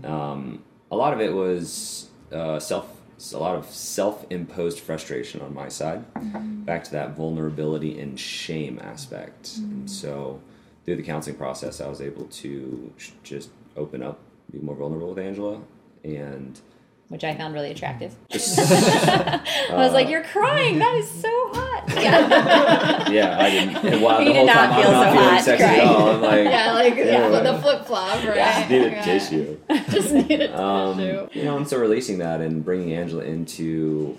[0.04, 2.92] um, a lot of it was uh, self
[3.32, 6.62] a lot of self-imposed frustration on my side Mm-hmm.
[6.64, 9.72] back to that vulnerability and shame aspect Mm-hmm.
[9.72, 10.40] and so
[10.84, 14.18] through the counseling process i was able to sh- just open up
[14.50, 15.60] be more vulnerable with angela
[16.04, 16.60] and
[17.08, 18.14] which I found really attractive.
[18.32, 19.40] I
[19.72, 20.78] was like, "You're crying.
[20.78, 23.08] That is so hot." Yeah.
[23.10, 25.44] yeah i didn't and while You the whole time feel i'm not so feeling hot
[25.44, 25.80] sexy crying.
[25.80, 28.36] at all i'm like Yeah, like yeah, with the flip flop, right?
[28.36, 28.68] Yeah.
[28.68, 29.02] needed Yeah.
[29.04, 29.56] tissue.
[29.90, 31.28] Just needed Um, tissue.
[31.32, 34.18] you know, and so releasing that and bringing Angela into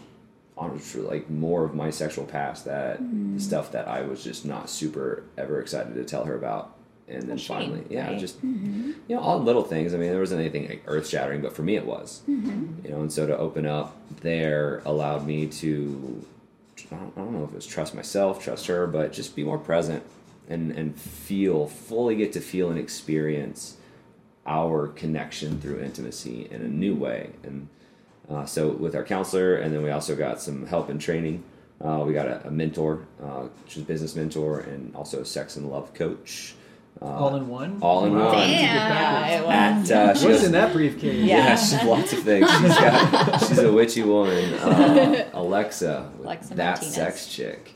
[0.58, 3.40] honestly like more of my sexual past, that Mm.
[3.40, 6.74] stuff that I was just not super ever excited to tell her about.
[7.10, 8.20] And then shame, finally, yeah, right?
[8.20, 9.94] just you know, all little things.
[9.94, 12.22] I mean, there wasn't anything like earth shattering, but for me, it was.
[12.30, 12.86] Mm-hmm.
[12.86, 16.26] You know, and so to open up there allowed me to,
[16.92, 19.44] I don't, I don't know if it was trust myself, trust her, but just be
[19.46, 20.04] more present
[20.50, 23.78] and and feel fully get to feel and experience
[24.46, 27.32] our connection through intimacy in a new way.
[27.44, 27.68] And
[28.30, 31.44] uh, so with our counselor, and then we also got some help and training.
[31.80, 35.58] Uh, we got a, a mentor, uh, which is business mentor, and also a sex
[35.58, 36.56] and love coach.
[37.02, 37.78] Uh, All in one.
[37.82, 38.36] all in Wow, one.
[38.38, 38.78] that's Damn.
[38.78, 39.30] package.
[39.30, 39.92] Yeah, it was.
[39.92, 41.16] At uh, she What's goes- in that briefcase?
[41.26, 41.38] Yeah.
[41.38, 42.50] yeah, she's lots of things.
[42.52, 44.54] She's got she's a witchy woman.
[44.60, 46.94] Uh, Alexa, Alexa that Martinez.
[46.96, 47.74] sex chick.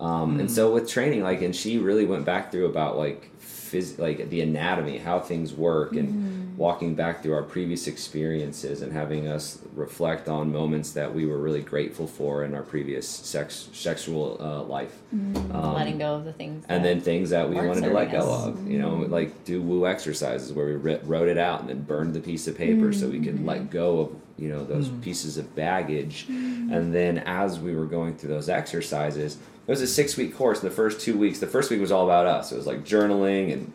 [0.00, 3.30] Um, And so with training, like, and she really went back through about like
[3.70, 6.56] phys- like the anatomy, how things work, and mm-hmm.
[6.56, 11.38] walking back through our previous experiences and having us reflect on moments that we were
[11.38, 14.98] really grateful for in our previous sex sexual uh, life.
[15.14, 15.54] Mm-hmm.
[15.54, 16.64] Um, letting go of the things.
[16.68, 18.46] and then things that we wanted to let serving go us.
[18.46, 19.12] of you know mm-hmm.
[19.12, 22.46] like do woo exercises where we writ- wrote it out and then burned the piece
[22.46, 25.02] of paper so we could let go of you know those mm.
[25.02, 29.86] pieces of baggage and then as we were going through those exercises it was a
[29.86, 32.52] six week course In the first two weeks the first week was all about us.
[32.52, 33.72] It was like journaling and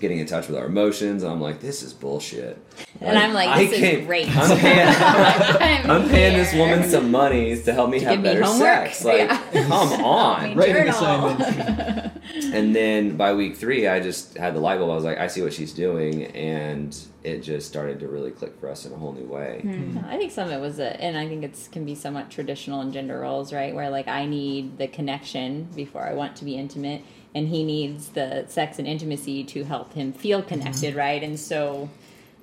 [0.00, 2.58] getting in touch with our emotions and i'm like this is bullshit
[3.00, 4.28] And I'm like, this is can't- great.
[4.36, 8.40] i'm paying, I'm, I'm paying this woman some money to help me have give me
[8.40, 9.66] better sex like Yeah.
[9.68, 10.90] come on Writing Journal.
[11.30, 12.46] assignments.
[12.52, 14.90] and then by week three, I just had the light bulb.
[14.90, 18.58] I was like, I see what she's doing, and it just started to really click
[18.60, 19.60] for us in a whole new way.
[19.62, 19.98] Hmm.
[19.98, 20.04] Hmm.
[20.06, 22.80] I think some of it was, a, and I think it can be somewhat traditional
[22.82, 23.74] in gender roles, right?
[23.74, 27.02] Where like I need the connection before I want to be intimate,
[27.36, 30.48] and he needs the sex and intimacy to help him feel mm-hmm.
[30.48, 31.22] connected, right?
[31.22, 31.90] And so,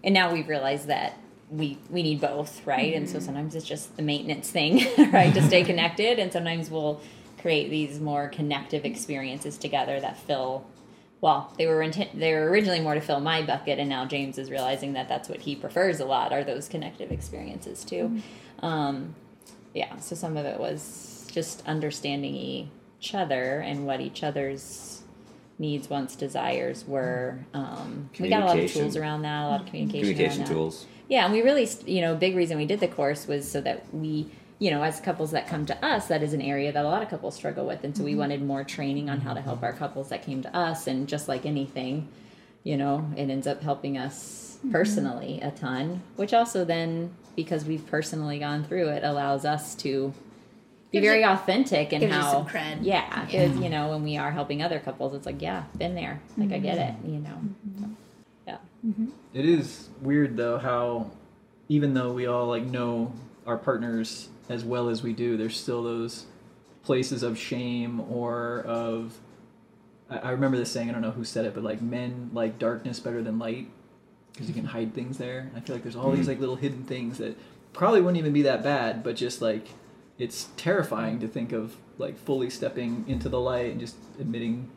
[0.03, 1.17] and now we've realized that
[1.49, 2.93] we we need both, right?
[2.93, 3.25] And so mm-hmm.
[3.25, 7.01] sometimes it's just the maintenance thing, right, to stay connected, and sometimes we'll
[7.41, 10.67] create these more connective experiences together that fill
[11.21, 14.37] well, they were intent, they were originally more to fill my bucket, and now James
[14.37, 18.09] is realizing that that's what he prefers a lot are those connective experiences too.
[18.59, 18.65] Mm-hmm.
[18.65, 19.15] Um,
[19.73, 22.69] yeah, so some of it was just understanding
[23.03, 25.03] each other and what each other's
[25.59, 27.37] needs, wants, desires were.
[27.53, 30.01] Um, we got a lot of tools around that, a lot of communication.
[30.01, 30.53] Communication around that.
[30.53, 30.85] tools.
[31.09, 33.93] Yeah, and we really, you know, big reason we did the course was so that
[33.93, 34.27] we,
[34.59, 37.03] you know, as couples that come to us, that is an area that a lot
[37.03, 39.73] of couples struggle with, and so we wanted more training on how to help our
[39.73, 42.07] couples that came to us, and just like anything,
[42.63, 47.85] you know, it ends up helping us personally a ton, which also then, because we've
[47.85, 50.13] personally gone through it, allows us to
[51.01, 52.79] be very you- authentic and gives you how some cred.
[52.81, 56.21] yeah because you know when we are helping other couples it's like yeah been there.
[56.37, 57.37] Like i get it you know.
[57.79, 57.89] So,
[58.47, 58.57] yeah.
[58.85, 59.07] Mm-hmm.
[59.33, 61.11] It is weird though how
[61.69, 63.13] even though we all like know
[63.45, 66.25] our partners as well as we do, there's still those
[66.83, 69.17] places of shame or of
[70.09, 72.59] I, I remember this saying, I don't know who said it, but like men like
[72.59, 73.69] darkness better than light
[74.31, 74.71] because you can mm-hmm.
[74.71, 75.49] hide things there.
[75.55, 77.37] I feel like there's all these like little hidden things that
[77.71, 79.69] probably wouldn't even be that bad, but just like
[80.17, 84.69] it's terrifying to think of like fully stepping into the light and just admitting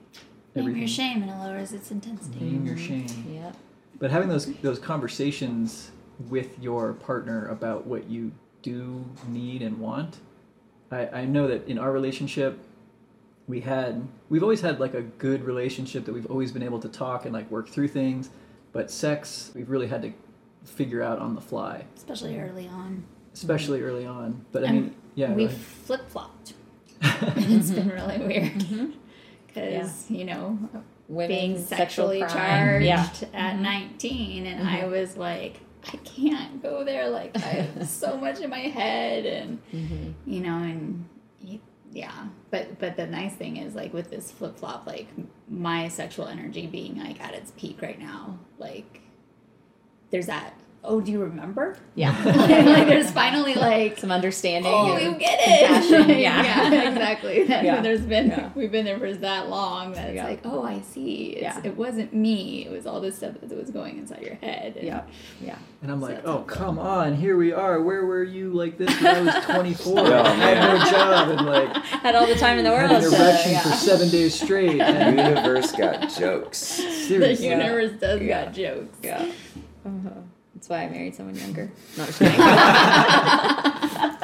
[0.55, 0.79] Name everything.
[0.81, 2.41] your shame and it lowers its intensity.
[2.45, 3.07] Name your mm-hmm.
[3.07, 3.27] shame.
[3.35, 3.53] yeah
[3.99, 5.91] But having those those conversations
[6.31, 8.33] with your partner about what you
[8.63, 10.17] do need and want,
[10.91, 12.59] I, I know that in our relationship,
[13.47, 16.89] we had we've always had like a good relationship that we've always been able to
[16.89, 18.31] talk and like work through things,
[18.73, 20.13] but sex we've really had to
[20.65, 23.05] figure out on the fly, Especially early on.
[23.35, 24.45] especially early on.
[24.53, 26.55] But I And mean, yeah, We've flip flopped.
[27.03, 28.55] it's been really weird.
[28.55, 28.91] Mm-hmm.
[29.49, 30.59] Because, you know,
[31.09, 32.31] women being sexually crime.
[32.31, 33.09] charged yeah.
[33.33, 33.63] at mm-hmm.
[33.63, 34.91] 19 and I mm-hmm.
[34.91, 35.61] was like
[35.93, 40.59] I can't go there like I have so much in my head and you know
[40.59, 41.09] and
[41.93, 42.27] yeah.
[42.51, 45.09] But but the nice thing is like with this flip-flop like
[45.49, 49.01] my sexual energy being like at its peak right now like
[50.11, 52.11] there's that oh do you remember Yeah.
[52.25, 54.73] like there's finally like Some understanding.
[54.73, 56.43] oh and you get it yeah.
[56.43, 57.81] yeah exactly That- Yeah.
[57.81, 58.51] there's been Yeah.
[58.55, 60.25] we've been there for that long that it's Yeah.
[60.25, 61.61] like oh i see it's, Yeah.
[61.65, 64.87] it wasn't me it was all this stuff that was going inside your head and
[64.87, 65.03] Yeah.
[65.41, 65.57] Yeah.
[65.83, 66.57] And I'm So like, that's oh, helpful.
[66.57, 67.81] come on, here we are.
[67.83, 69.99] Where were you like this when I was 24?
[70.01, 72.91] Oh, I had no job and like Had all the time in the world.
[72.91, 73.61] had an erection yeah.
[73.63, 74.79] for seven days straight.
[74.79, 76.79] The universe got jokes.
[77.09, 78.45] the universe does Yeah.
[78.47, 79.31] got jokes Yeah.
[79.85, 80.11] Uh-huh.
[80.67, 81.71] That's why I married someone younger.
[81.97, 82.41] Not just kidding.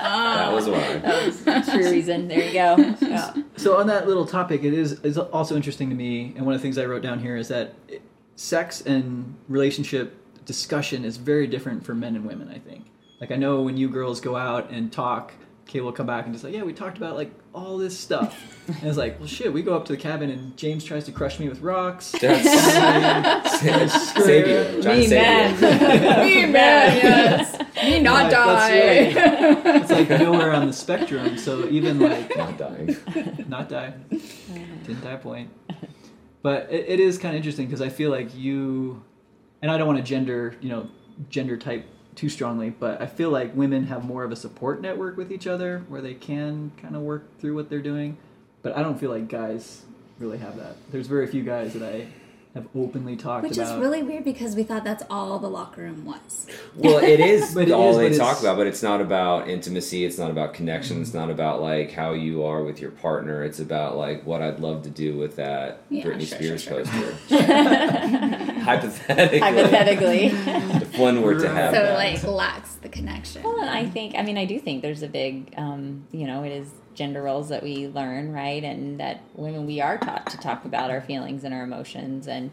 [0.03, 0.97] That was why.
[0.99, 2.27] that was a true reason.
[2.29, 2.77] There you go.
[3.01, 3.33] Yeah.
[3.57, 6.61] So on that little topic, it is is also interesting to me, and one of
[6.61, 8.03] the things I wrote down here is that it,
[8.35, 12.49] sex and relationship discussion is very different for men and women.
[12.49, 12.87] I think.
[13.21, 15.33] Like I know when you girls go out and talk,
[15.73, 18.39] Kay will come back and just like, yeah, we talked about like all this stuff,
[18.69, 21.13] and it's like, well, shit, we go up to the cabin and James tries to
[21.13, 22.13] crush me with rocks.
[22.21, 24.83] That's save you.
[24.83, 25.67] Trying to Me save you.
[25.69, 26.27] man.
[26.27, 29.77] me man yes me not Like, die that's right.
[29.77, 31.39] It's like nowhere on the spectrum.
[31.39, 32.97] So even like Not dying.
[33.49, 33.95] not die.
[34.85, 35.51] Didn't die point.
[36.43, 39.03] But it, it is kind of interesting because I feel like you,
[39.63, 40.89] and I don't want to gender, you know,
[41.31, 45.17] gender type too strongly, but I feel like women have more of a support network
[45.17, 48.17] with each other where they can kind of work through what they're doing.
[48.63, 49.83] But I don't feel like guys
[50.19, 50.77] really have that.
[50.91, 52.07] There's very few guys that I
[52.55, 53.49] have openly talked about.
[53.49, 53.77] Which about.
[53.79, 56.47] is really weird because we thought that's all the locker room was.
[56.77, 59.01] Well, it is But it all is, they but talk it's- about, but it's not
[59.01, 60.05] about intimacy.
[60.05, 61.01] It's not about connection.
[61.01, 63.43] It's not about like how you are with your partner.
[63.43, 66.85] It's about like what I'd love to do with that Yeah, Britney sure, Spears sure,
[66.85, 67.17] poster.
[68.63, 70.25] Hypothetically, Hypothetically.
[70.27, 71.95] if one were to have So that.
[71.95, 73.43] like lacks the connection.
[73.43, 76.53] Well, I think, I mean, I do think there's a big, um, you know, it
[76.53, 78.63] is gender roles that we learn, right?
[78.63, 82.27] And that women, we are taught to talk about our feelings and our emotions.
[82.27, 82.51] And,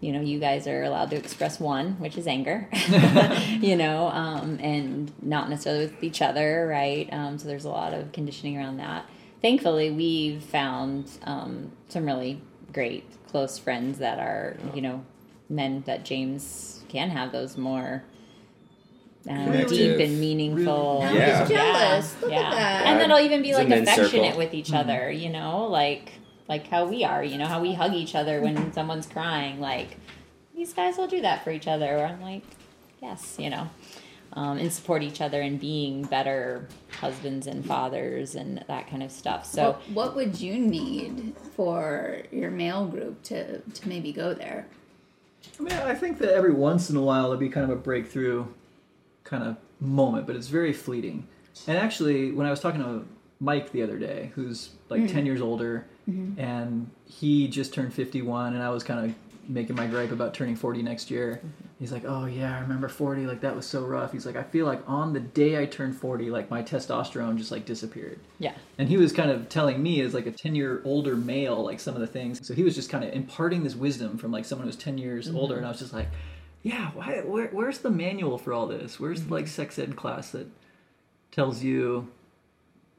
[0.00, 2.68] you know, you guys are allowed to express one, which is anger,
[3.60, 7.08] you know, um, and not necessarily with each other, right?
[7.12, 9.06] Um, so there's a lot of conditioning around that.
[9.40, 12.40] Thankfully, we've found um, some really
[12.72, 15.04] great close friends that are, you know,
[15.48, 18.02] men that James can have those more
[19.28, 19.68] um, Connective.
[19.70, 21.00] deep and meaningful.
[21.02, 21.40] Now Yeah.
[21.40, 22.16] he's jealous.
[22.22, 22.86] Look at that.
[22.86, 24.38] And that'll even be It's like affectionate circle.
[24.38, 26.12] with each other, you know, like
[26.48, 29.60] like how we are, you know, how we hug each other when someone's crying.
[29.60, 29.96] Like
[30.56, 31.96] these guys will do that for each other.
[31.96, 32.42] Where I'm like,
[33.02, 33.68] yes, you know,
[34.32, 36.66] um, and support each other and being better
[37.00, 39.44] husbands and fathers and that kind of stuff.
[39.44, 44.66] So what, what would you need for your male group to to maybe go there?
[45.60, 47.80] I mean, I think that every once in a while it'll be kind of a
[47.80, 48.46] breakthrough
[49.28, 51.26] kind of moment, but it's very fleeting.
[51.66, 53.06] And actually, when I was talking to
[53.40, 55.26] Mike the other day, who's like 10 mm.
[55.26, 56.40] years older, mm-hmm.
[56.40, 59.14] and he just turned 51, and I was kind of
[59.48, 61.36] making my gripe about turning 40 next year.
[61.38, 61.64] Mm-hmm.
[61.78, 63.26] He's like, Oh, yeah, I remember 40.
[63.26, 64.12] Like, that was so rough.
[64.12, 67.50] He's like, I feel like on the day I turned 40, like, my testosterone just
[67.50, 68.18] like disappeared.
[68.38, 71.64] yeah, And he was kind of telling me as like a 10 year older male,
[71.64, 72.46] like some of the things.
[72.46, 75.28] So he was just kind of imparting this wisdom from like someone who's 10 years
[75.28, 75.36] mm-hmm.
[75.36, 75.56] older.
[75.56, 76.08] And I was just like,
[76.62, 78.98] yeah, why, where, where's the manual for all this?
[78.98, 80.46] Where's the like sex ed class that
[81.30, 82.08] tells you,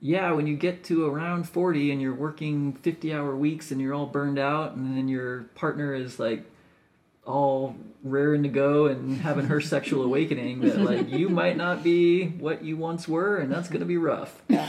[0.01, 3.93] yeah, when you get to around 40 and you're working 50 hour weeks and you're
[3.93, 6.45] all burned out and then your partner is like
[7.25, 12.27] all raring to go and having her sexual awakening that like you might not be
[12.27, 14.41] what you once were and that's going to be rough.
[14.49, 14.61] like,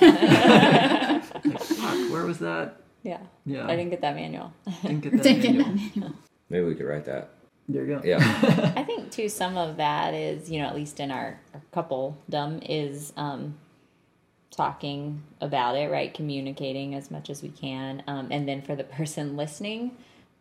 [1.63, 2.77] fuck, where was that?
[3.03, 3.21] yeah.
[3.47, 3.67] Yeah.
[3.67, 4.53] I didn't get that manual.
[4.83, 6.13] Didn't get that Didn't get that manual.
[6.49, 7.31] Maybe we could write that.
[7.73, 8.01] There you go.
[8.05, 8.19] Yeah.
[8.77, 12.17] I think too some of that is, you know, at least in our, our couple
[12.29, 13.59] dumb is um,
[14.51, 16.13] talking about it, right?
[16.13, 19.93] Communicating as much as we can, um, and then for the person listening,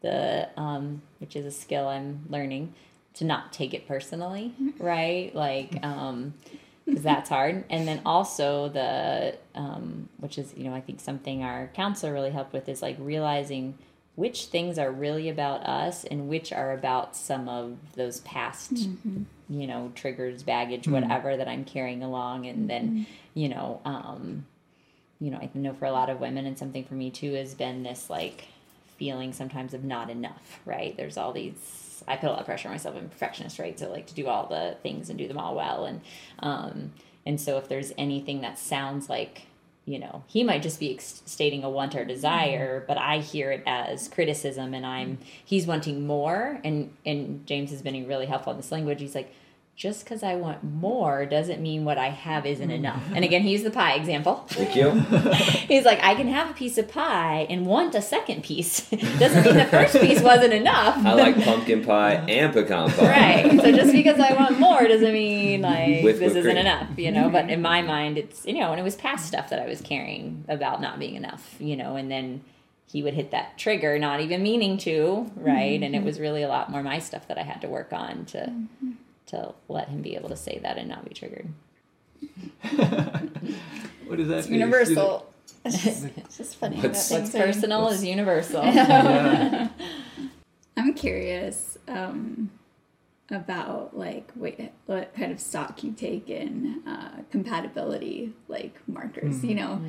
[0.01, 2.73] the um, which is a skill I'm learning
[3.15, 5.33] to not take it personally, right?
[5.33, 5.83] Like.
[5.83, 6.33] Um,
[6.85, 7.65] because that's hard.
[7.69, 12.31] And then also the, um, which is, you know, I think something our counselor really
[12.31, 13.77] helped with is like realizing
[14.19, 18.73] which things are really about us and which are about some of those past,
[19.49, 22.45] you know, triggers, baggage, whatever that I'm carrying along.
[22.45, 24.45] And then, you know, um,
[25.21, 27.53] you know, I know for a lot of women and something for me too has
[27.53, 28.43] been this like
[28.97, 30.97] feeling sometimes of not enough, right?
[30.97, 32.97] There's all these I put a lot of pressure on myself.
[32.97, 33.79] I'm a perfectionist, right?
[33.79, 36.01] So like to do all the things and do them all well, and
[36.39, 36.91] um,
[37.25, 39.43] and so if there's anything that sounds like
[39.89, 42.87] you know he might just be ex- stating a want or desire, mm-hmm.
[42.87, 45.23] but I hear it as criticism, and I'm mm-hmm.
[45.43, 49.01] he's wanting more, and and James has been really helpful in this language.
[49.01, 49.33] He's like,
[49.79, 52.73] just because I want more doesn't mean what I have isn't mm.
[52.73, 53.01] enough.
[53.15, 54.43] And again, he used the pie example.
[54.49, 54.91] Thank you.
[55.69, 58.89] He's like, I can have a piece of pie and want a second piece.
[58.89, 60.97] doesn't mean the first piece wasn't enough.
[60.97, 63.45] I like pumpkin pie and pecan pie.
[63.45, 63.61] Right.
[63.61, 66.57] So just because I want more doesn't mean like With this isn't cream.
[66.57, 67.29] enough, you know.
[67.29, 67.51] But mm-hmm.
[67.51, 70.43] in my mind, it's you know, and it was past stuff that I was carrying
[70.49, 72.41] about not being enough, you know, and then
[72.91, 75.81] he would hit that trigger, not even meaning to, right?
[75.81, 76.05] And it mm-hmm.
[76.05, 78.91] was really a lot more my stuff that I had to work on to mm-hmm.
[79.29, 81.47] To let him be able to say that and not be triggered.
[84.07, 84.59] What does that It's mean?
[84.61, 85.31] universal.
[85.63, 86.77] It's just, it's just funny.
[86.77, 88.63] that What's- What's things are- personal is universal.
[88.73, 89.69] Yeah.
[90.77, 92.49] I'm curious um,
[93.29, 94.55] about like what,
[94.85, 99.43] what kind of stock you take in uh, compatibility like markers.
[99.43, 99.81] You know,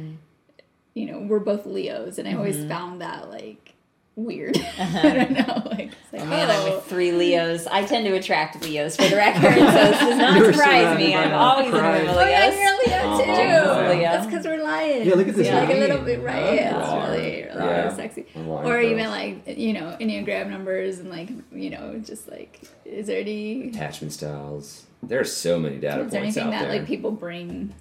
[0.94, 3.74] you know, we're both Leos, and I always found that like
[4.16, 4.56] weird.
[4.78, 7.66] I don't know, like, it's like Man, I'm oh, with three Leos.
[7.66, 11.14] I tend to attract Leos for the record, so this does not You're surprise me.
[11.14, 11.98] I'm a always in a pride.
[12.00, 12.58] room with Oh yeah, Leos.
[12.58, 13.30] you're a Leo too.
[13.70, 13.90] Uh-huh.
[13.90, 14.02] Leo.
[14.02, 15.06] That's because we're lions.
[15.06, 16.36] Yeah, look at this Yeah, like a little bit, right?
[16.42, 17.94] Oh, Yeah, it's really, really Yeah.
[17.96, 18.26] sexy.
[18.36, 18.82] Or girl.
[18.84, 23.68] even like you know enneagram numbers and like you know just like is there any
[23.68, 24.84] Attachment styles.
[25.02, 26.78] There are so many data is there points anything out that there.
[26.80, 27.72] like people bring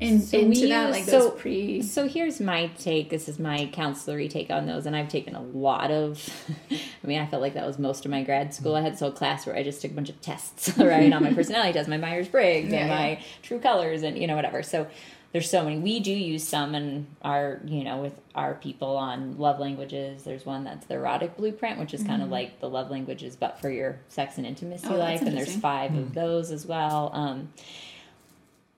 [0.00, 1.82] in, So into we that use- like so- those pre?
[1.82, 3.10] So here's my take.
[3.10, 6.28] This is my counselory take on those, and I've taken a lot of.
[6.70, 8.74] I mean, I felt like that was most of my grad school.
[8.76, 11.22] I had so a class where I just took a bunch of tests, right, on
[11.22, 12.96] my personality test, my Myers Briggs, Yeah, and yeah.
[12.98, 14.62] my True Colors, and you know whatever.
[14.62, 14.86] So
[15.32, 15.78] there's so many.
[15.78, 20.24] We do use some in our, you know, with our people on love languages.
[20.24, 23.60] There's one that's the erotic blueprint, which is kind of like the love languages, but
[23.60, 24.94] for your sex and intimacy Mm-hmm.
[24.94, 25.20] Oh, life.
[25.20, 25.60] And there's interesting.
[25.60, 27.10] five of those as well.
[27.14, 27.52] Um,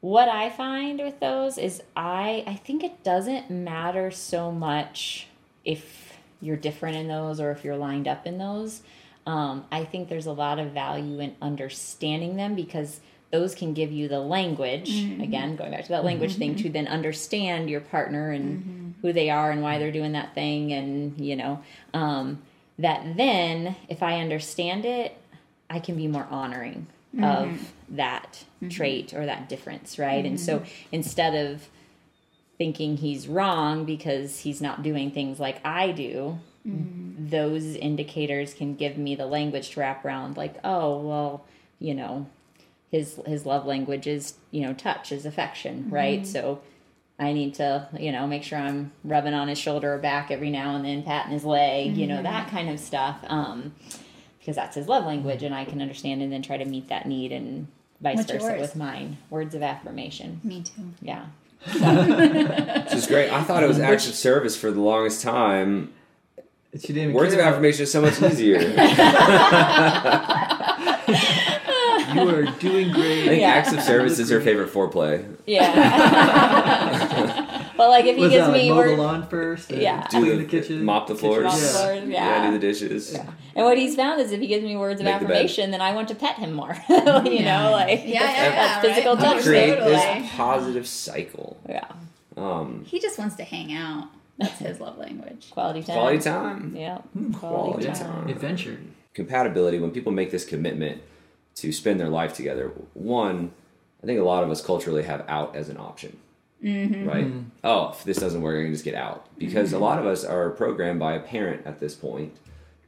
[0.03, 5.29] what I find with those is I I think it doesn't matter so much
[5.65, 8.83] if you're different in those or if you're lined up in those.
[9.27, 13.01] Um, I think there's a lot of value in understanding them because
[13.31, 14.91] those can give you the language
[15.23, 19.31] again going back to that language thing to then understand your partner and who they
[19.31, 21.63] are and why they're doing that thing and you know
[21.95, 22.43] um,
[22.79, 25.17] that then if i understand it
[25.71, 26.87] i can be more honoring
[27.23, 28.69] of that mm-hmm.
[28.69, 30.25] trait or that difference right?
[30.25, 30.69] And so mm-hmm.
[30.91, 31.69] instead of
[32.59, 37.29] thinking he's wrong because he's not doing things like i do mm-hmm.
[37.29, 41.45] those indicators can give me the language to wrap around like oh well
[41.79, 42.27] you know
[42.93, 46.27] his his love language is you know touch is affection right?
[46.27, 46.61] So
[47.19, 50.51] i need to you know make sure i'm rubbing on his shoulder or back every
[50.51, 53.75] now and then patting his leg you know that kind of stuff um
[54.39, 57.07] because that's his love language and i can understand and then try to meet that
[57.07, 57.67] need and
[58.03, 58.61] vice What's versa yours?
[58.61, 60.83] with mine words of affirmation Me too.
[61.01, 61.27] yeah
[61.65, 63.31] Which is great.
[63.33, 65.93] I thought it was acts of service for the longest time.
[66.79, 67.49] She didn't Words of care.
[67.49, 68.59] affirmation is so much easier.
[72.15, 73.23] You are doing great.
[73.23, 73.25] I great.
[73.29, 73.49] think Yeah.
[73.49, 75.25] acts of service is her favorite foreplay.
[75.47, 77.02] yeah
[77.83, 79.71] well like if he gives that like me mow word the lawn first?
[79.71, 80.03] and Yeah.
[80.07, 80.85] Clean Do the, kitchen.
[80.85, 81.45] mop the floors.
[81.45, 81.73] Mop the Yeah.
[81.73, 82.47] floors, Yeah, yeah.
[82.51, 83.15] do the dishes.
[83.55, 85.81] And what he's found is if he gives me words of Make the affirmation, then
[85.81, 86.75] I want to pet him more.
[86.89, 89.25] you know, like Yeah, yeah, that's yeah, physical right?
[89.25, 89.43] touch.
[89.45, 89.93] Create Totally.
[89.95, 91.57] this positive cycle.
[91.69, 91.85] Yeah,
[92.37, 94.09] Um, He just wants to hang out.
[94.39, 95.51] That's his love language.
[95.51, 95.95] quality time.
[95.97, 96.75] quality time.
[96.77, 96.99] Yeah,
[97.35, 97.93] Quality Yeah.
[97.95, 98.29] time.
[98.29, 98.79] Adventure.
[99.15, 101.03] compatibility when people make this commitment
[101.57, 103.51] to spend their life together one
[104.03, 106.17] i think a lot of us culturally have out as an option
[106.63, 107.09] Mm-hmm.
[107.09, 107.27] right?
[107.27, 107.41] Mm-hmm.
[107.65, 109.27] Oh if this doesn't work i can just get out.
[109.39, 109.85] Because a mm-hmm.
[109.85, 112.37] lot of us are programmed by a parent at this point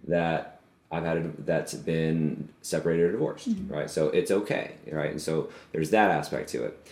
[0.06, 0.60] that
[0.92, 3.90] i've had a, that's been separated or divorced right?
[3.90, 5.10] So it's okay right?
[5.10, 6.88] And so there's that aspect to it.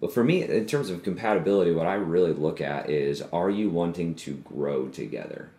[0.00, 3.68] But for me in terms of compatibility what i really look at is are you
[3.68, 5.50] wanting to grow together?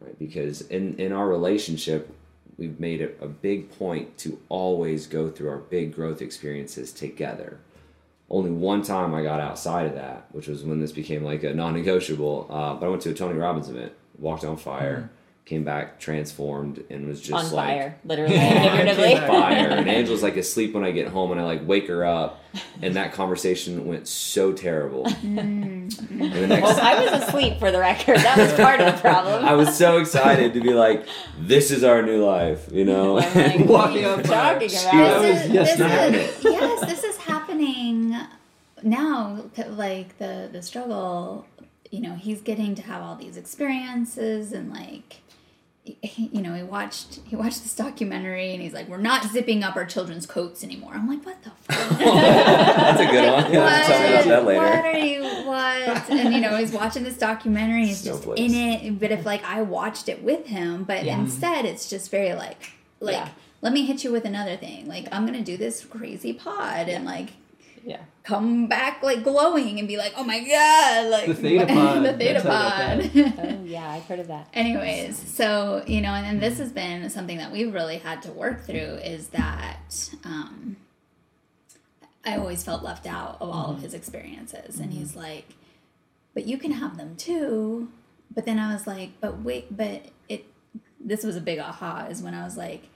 [0.00, 0.18] Right?
[0.18, 2.14] Because in in our relationship,
[2.56, 7.58] we've made it a big point to always go through our big growth experiences together.
[8.28, 11.54] Only one time I got outside of that, which was when this became like a
[11.54, 12.46] non-negotiable.
[12.50, 15.10] Uh, but I went to a Tony Robbins event, walked on fire,
[15.44, 19.14] came back transformed, and was just on like fire, literally and figuratively.
[19.28, 19.68] fire.
[19.70, 22.42] And Angela's like asleep when I get home, and I like wake her up,
[22.82, 25.06] and that conversation went so terrible.
[25.22, 28.16] and the next Well, I was asleep for the record.
[28.18, 29.44] That was part of the problem.
[29.44, 31.06] I was so excited to be like,
[31.38, 33.20] this is our new life, you know?
[33.20, 34.54] I'm like, Walking are on fire.
[34.54, 35.22] talking She about?
[35.22, 37.45] was- This is, yes, this is, yes, this is happening
[38.82, 39.44] now.
[39.68, 41.46] Like the the struggle,
[41.90, 45.16] you know, he's getting to have all these experiences and like,
[45.84, 49.76] you know, he watched he watched this documentary and he's like, we're not zipping up
[49.76, 50.92] our children's coats anymore.
[50.94, 51.98] I'm like, what the fuck?
[51.98, 53.52] That's a good one.
[53.52, 55.46] yeah, what, Tell me about that later What are you?
[55.46, 56.10] What?
[56.10, 57.86] And you know, he's watching this documentary.
[57.86, 58.52] He's just Snowflakes.
[58.52, 58.98] in it.
[59.00, 61.18] But if like I watched it with him, but Yeah.
[61.20, 63.28] instead it's just very like like Yeah.
[63.62, 64.88] let me hit you with another thing.
[64.88, 67.30] Like, I'm going to do this crazy pod and like
[67.86, 68.00] Yeah.
[68.24, 72.04] come back like glowing and be like, oh my God, like The theta pod.
[72.04, 73.58] the theta That's how pod.
[73.60, 74.48] Oh yeah, I've heard of that.
[74.52, 78.32] Anyways, so you know, and, and this has been something that we've really had to
[78.32, 80.76] work through is that um,
[82.24, 85.54] I always felt left out of all of his experiences, and he's like,
[86.34, 87.88] "But you can have them too."
[88.34, 90.44] But then I was like, "But wait, but it."
[90.98, 92.08] This was a big aha.
[92.10, 92.88] Is when I was like,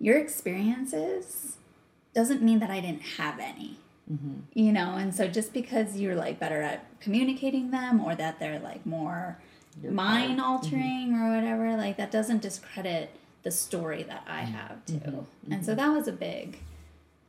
[0.00, 1.58] "Your experiences
[2.12, 3.78] doesn't mean that I didn't have any."
[4.10, 4.40] Mm-hmm.
[4.54, 8.58] You know, and so just because you're like better at communicating them, or that they're
[8.58, 9.38] like more
[9.82, 10.40] mind mm-hmm.
[10.40, 13.10] altering or whatever, like that doesn't discredit
[13.42, 14.52] the story that I mm-hmm.
[14.52, 15.26] have too.
[15.50, 16.58] And so that was a big,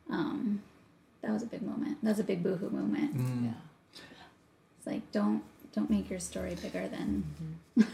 [0.09, 0.61] um,
[1.21, 2.03] that was a big moment.
[2.03, 3.17] That was a big boohoo moment.
[3.17, 3.45] Mm.
[3.45, 4.01] Yeah.
[4.77, 5.43] It's like don't
[5.73, 7.23] don't make your story bigger than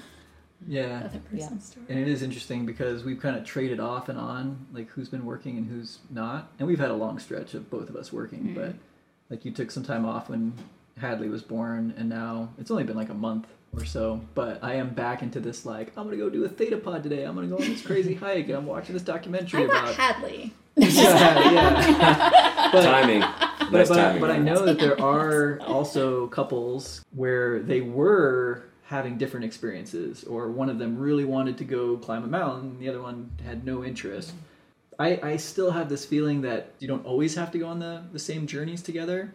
[0.67, 0.99] Yeah.
[0.99, 1.85] the other person's story.
[1.89, 5.25] And it is interesting because we've kind of traded off and on, like who's been
[5.25, 6.51] working and who's not.
[6.59, 8.55] And we've had a long stretch of both of us working, mm-hmm.
[8.55, 8.75] but
[9.29, 10.53] like you took some time off when
[10.99, 14.21] Hadley was born, and now it's only been like a month or so.
[14.35, 17.23] But I am back into this like I'm gonna go do a theta pod today.
[17.23, 19.95] I'm gonna go on this crazy hike, and I'm watching this documentary I got about.
[19.95, 20.53] Hadley.
[20.75, 22.29] yeah, yeah.
[22.71, 23.21] But- timing.
[23.21, 24.21] but, Nice but, timing.
[24.21, 30.49] but I know that there are also couples where they were having different experiences, or
[30.49, 33.63] one of them really wanted to go climb a mountain, and the other one had
[33.63, 34.33] no interest.
[34.97, 38.03] I, I still have this feeling that you don't always have to go on the,
[38.11, 39.31] the same journeys together.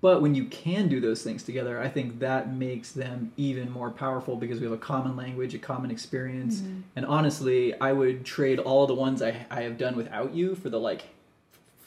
[0.00, 3.90] But when you can do those things together, I think that makes them even more
[3.90, 6.60] powerful because we have a common language, a common experience.
[6.60, 6.80] Mm-hmm.
[6.94, 10.70] And honestly, I would trade all the ones I, I have done without you for
[10.70, 11.02] the like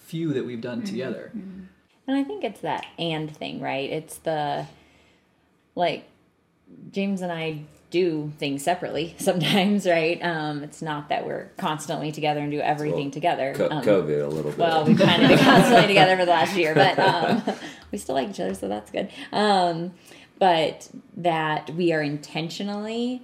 [0.08, 0.88] few that we've done mm-hmm.
[0.88, 1.32] together.
[1.36, 1.64] Mm-hmm.
[2.08, 3.90] And I think it's that and thing, right?
[3.90, 4.68] It's the
[5.76, 6.06] like
[6.92, 10.20] James and I do things separately sometimes, right?
[10.24, 13.54] Um, it's not that we're constantly together and do everything Well, together.
[13.56, 14.58] Co- Um, COVID a little bit.
[14.60, 17.44] well, we've kind of been constantly together for the last year, but um,
[17.92, 19.10] we still like each other, so that's good.
[19.34, 19.94] Um,
[20.40, 23.22] but that we are intentionally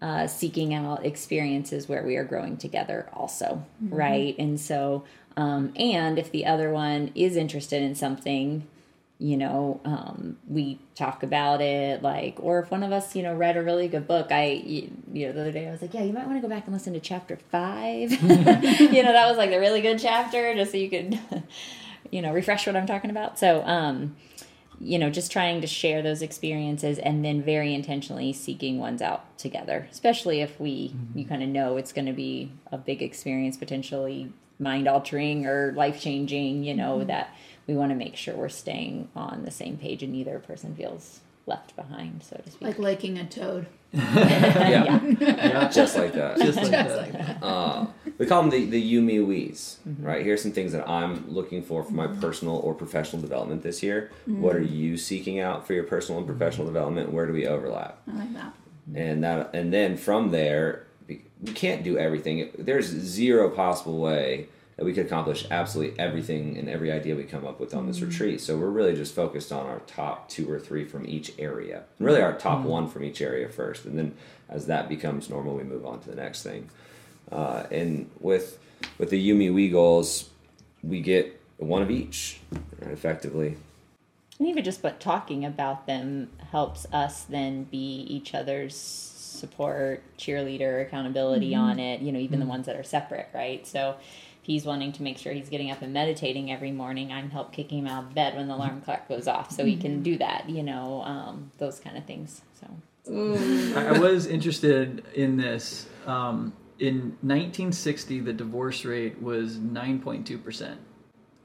[0.00, 4.34] uh, seeking out experiences where we are growing together, also, right?
[4.38, 5.04] And so,
[5.36, 8.66] um, and if the other one is interested in something,
[9.18, 13.34] you know, um, we talk about it, like, or if one of us, you know,
[13.34, 14.90] read a really good book, I, you
[15.26, 16.72] know, the other day I was like, yeah, you might want to go back and
[16.74, 18.10] listen to chapter five.
[18.22, 21.18] you know, that was like the really good chapter, just so you could,
[22.10, 23.38] you know, refresh what I'm talking about.
[23.38, 24.16] So, um,
[24.80, 29.38] you know, just trying to share those experiences and then very intentionally seeking ones out
[29.38, 33.56] together, especially if we, you kind of know it's going to be a big experience,
[33.56, 37.34] potentially mind altering or life changing, you know, that
[37.66, 41.20] we want to make sure we're staying on the same page and neither person feels
[41.46, 42.62] left behind, so to speak.
[42.68, 43.66] Like liking a toad.
[43.92, 46.38] yeah, Yeah, just like that.
[46.38, 47.42] just like that.
[47.42, 47.86] Uh,
[48.18, 50.04] we call them the, the you, me, we's, Mm-hmm.
[50.06, 50.24] right?
[50.24, 54.10] Here's some things that I'm looking for for my personal or professional development this year.
[54.28, 54.40] Mm-hmm.
[54.42, 57.12] What are you seeking out for your personal and professional development?
[57.12, 58.00] Where do we overlap?
[58.10, 58.52] I like that.
[58.94, 64.46] and that and then from there we we can't do everything there's zero possible way
[64.46, 67.98] that we could accomplish absolutely everything and every idea we come up with on this
[67.98, 68.08] mm-hmm.
[68.08, 68.40] retreat.
[68.40, 71.84] So we're really just focused on our top two or three from each area.
[71.98, 72.68] And really our top mm-hmm.
[72.68, 74.14] one from each area first and then
[74.48, 76.68] as that becomes normal we move on to the next thing.
[77.30, 78.58] Uh, and with
[78.98, 80.28] with the yumi we goals
[80.82, 82.40] we get one of each
[82.80, 83.56] right, effectively.
[84.38, 90.82] And even just but talking about them helps us then be each other's support, cheerleader,
[90.82, 91.60] accountability mm-hmm.
[91.60, 93.66] on it, you know, even the ones that are separate, right?
[93.66, 93.96] So
[94.44, 97.80] he's wanting to make sure he's getting up and meditating every morning, I'm help kicking
[97.80, 100.48] him out of bed when the alarm clock goes off so he can do that,
[100.48, 102.42] you know, um, those kind of things.
[102.60, 102.68] So
[103.76, 105.86] I, I was interested in this.
[106.06, 110.76] Um, in 1960, the divorce rate was 9.2%.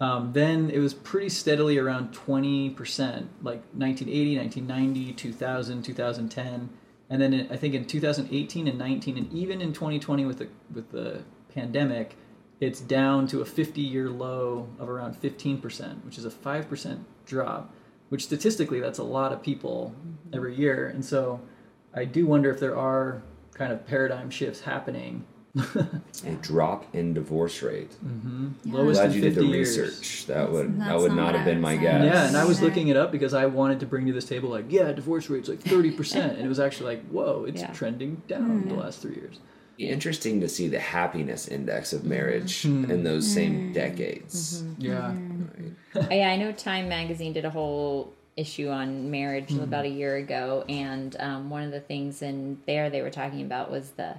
[0.02, 2.76] Um, then it was pretty steadily around 20%,
[3.42, 6.70] like 1980, 1990, 2000, 2010.
[7.10, 10.48] And then in, I think in 2018 and 19, and even in 2020 with the,
[10.74, 11.24] with the
[11.54, 12.16] pandemic,
[12.60, 17.74] it's down to a 50 year low of around 15%, which is a 5% drop,
[18.10, 19.96] which statistically that's a lot of people
[20.34, 20.88] every year.
[20.88, 21.40] And so
[21.94, 23.22] I do wonder if there are
[23.54, 25.26] kind of paradigm shifts happening.
[26.26, 28.50] a drop in divorce rate mm-hmm.
[28.72, 29.80] Lowest glad in you did the years.
[29.80, 32.62] research that would that would not not have been my guess Yeah, and I was
[32.62, 35.50] looking it up because I wanted to bring to this table like, yeah, divorce rate's
[35.50, 36.16] like 30%.
[36.16, 37.74] and it was actually like, whoa, it's Yeah.
[37.74, 39.40] trending down the last three years.
[39.80, 41.98] Interesting to see the happiness index Mm-hmm.
[41.98, 44.64] of marriage in those same decades.
[44.78, 45.16] Yeah.
[45.96, 49.62] Oh, yeah, I know Time Magazine did a whole issue on marriage Hmm.
[49.62, 53.42] about a year ago, and um, one of the things in there they were talking
[53.42, 54.16] about was the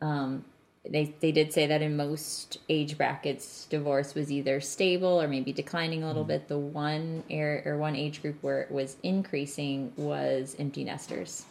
[0.00, 0.44] um,
[0.88, 5.52] they they did say that in most age brackets, divorce was either stable or maybe
[5.52, 6.48] declining a little bit.
[6.48, 11.44] The one air or one age group where it was increasing was empty nesters.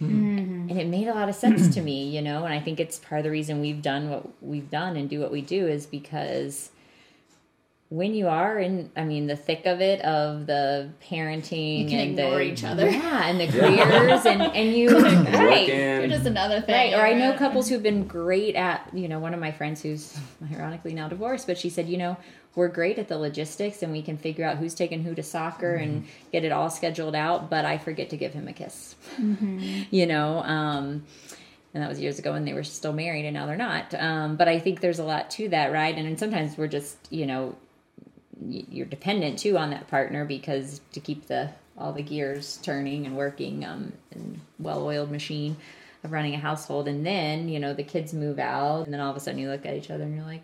[0.00, 0.70] Mm-hmm.
[0.70, 2.98] And it made a lot of sense to me, you know, and I think it's
[2.98, 5.86] part of the reason we've done what we've done and do what we do is
[5.86, 6.70] because
[7.90, 12.00] when you are in I mean the thick of it of the parenting You can
[12.00, 12.88] and ignore the each other.
[12.90, 15.32] Yeah, and the careers and, and you right.
[15.32, 15.78] Working.
[15.78, 16.74] You're just another thing.
[16.74, 19.82] Right, or I know couples who've been great at, you know, one of my friends
[19.82, 20.18] who's
[20.52, 22.16] ironically now divorced, but she said, you know,
[22.54, 25.74] we're great at the logistics and we can figure out who's taking who to soccer
[25.74, 28.94] and get it all scheduled out, but I forget to give him a kiss.
[29.90, 31.04] You know, um,
[31.72, 33.92] and that was years ago when they were still married and now they're not.
[33.94, 35.94] Um, but I think there's a lot to that, right?
[35.94, 37.56] And, then sometimes we're just, you know,
[38.46, 43.16] you're dependent too on that partner because to keep the all the gears turning and
[43.16, 45.56] working um and well-oiled machine
[46.02, 49.10] of running a household and then you know the kids move out and then all
[49.10, 50.42] of a sudden you look at each other and you're like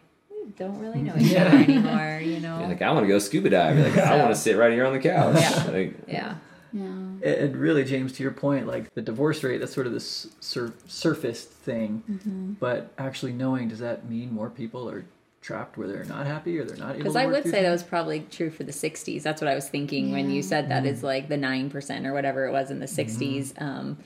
[0.57, 1.07] don't really mm-hmm.
[1.07, 2.59] know each other anymore you know?
[2.59, 3.77] You're like, I want to go scuba dive.
[3.77, 5.37] You're like, I want to sit right here on the couch.
[5.41, 5.71] Yeah.
[5.71, 6.35] Like, yeah.
[6.73, 6.83] Yeah.
[6.83, 10.29] And and really, James, to your point, like the divorce rate, that's sort of this
[10.41, 12.03] sur- surfaced thing.
[12.09, 12.53] Mm-hmm.
[12.55, 15.05] But actually knowing, does that mean more people are
[15.41, 17.71] trapped where they're not happy or they're not able because i would through say that
[17.71, 20.83] was probably true for the 60s that's what i was thinking when you said that
[20.83, 21.07] that is mm-hmm.
[21.07, 23.97] like the 9% or whatever it was in the 60s um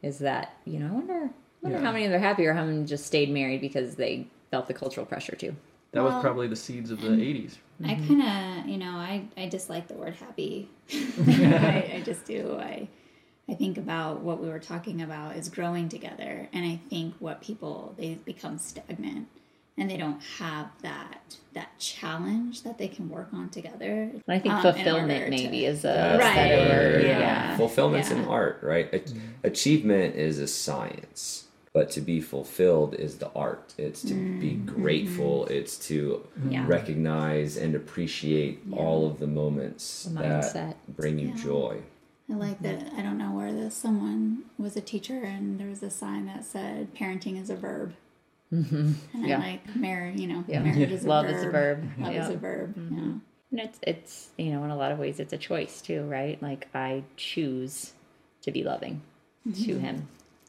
[0.00, 1.28] is that you know i wonder, I
[1.60, 1.84] wonder Yeah.
[1.84, 4.66] how many of them are happy or how many just stayed married because they felt
[4.66, 5.54] the cultural pressure too
[5.92, 7.56] That was probably the seeds of the 80s.
[7.84, 10.68] I kind of, you know, I, I dislike the word happy.
[10.92, 12.56] I, I just do.
[12.60, 12.88] I
[13.50, 17.40] I think about what we were talking about is growing together, and I think what
[17.40, 19.28] people they become stagnant,
[19.78, 24.10] and they don't have that that challenge that they can work on together.
[24.28, 26.68] I think um, fulfillment maybe to- is a That's Right, better
[26.98, 27.04] word.
[27.06, 27.18] yeah.
[27.20, 27.56] Yeah.
[27.56, 28.18] Fulfillment's Yeah.
[28.18, 28.92] an art, right?
[28.92, 31.47] A- Achievement is a science,
[31.78, 33.66] but to be fulfilled is the art.
[33.78, 35.46] It's to be grateful.
[35.58, 35.98] It's to
[36.38, 36.50] Mm-hmm.
[36.54, 36.66] Yeah.
[36.66, 41.36] recognize and appreciate all of the moments The that bring you Yeah.
[41.50, 41.74] joy.
[42.30, 42.80] I like that.
[42.98, 43.74] I don't know where this.
[43.86, 44.20] Someone
[44.58, 47.88] was a teacher, and there was a sign that said "parenting is a verb."
[48.52, 48.92] Mm-hmm.
[49.14, 49.36] And Yeah.
[49.36, 50.60] I'm like, "Marriage, you know, Yeah.
[50.62, 51.36] marriage is a Love verb.
[51.36, 51.78] is a verb.
[52.00, 52.24] Love Yeah.
[52.28, 52.68] is a verb.
[52.96, 53.12] Yeah.
[53.50, 56.36] And it's it's you know in a lot of ways it's a choice too, right?
[56.42, 57.92] Like I choose
[58.44, 59.00] to be loving
[59.66, 59.96] to him,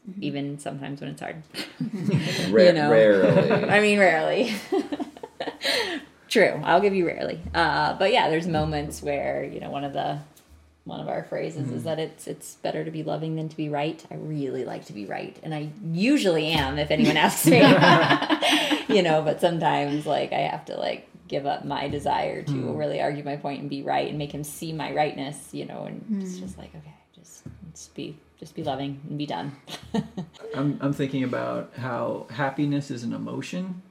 [0.08, 0.24] Mm-hmm.
[0.24, 1.42] even sometimes when it's hard.
[2.50, 2.90] Ra- know.
[2.90, 3.64] Rarely.
[3.68, 4.54] I mean, rarely.
[6.28, 7.38] True, I'll give you rarely.
[7.54, 10.18] Uh, but yeah, there's moments where you know one of the
[10.84, 11.84] one of our phrases is mm-hmm.
[11.84, 14.02] that it's it's better to be loving than to be right.
[14.10, 17.58] I really like to be right, and I usually am if anyone asks me.
[18.94, 22.74] you know, but sometimes like I have to like give up my desire to mm-hmm.
[22.74, 25.50] really argue my point and be right and make him see my rightness.
[25.52, 27.44] You know, and it's just like okay, just
[27.74, 29.52] just be just be loving and be done.
[30.56, 33.82] I'm, I'm thinking about how happiness is an emotion,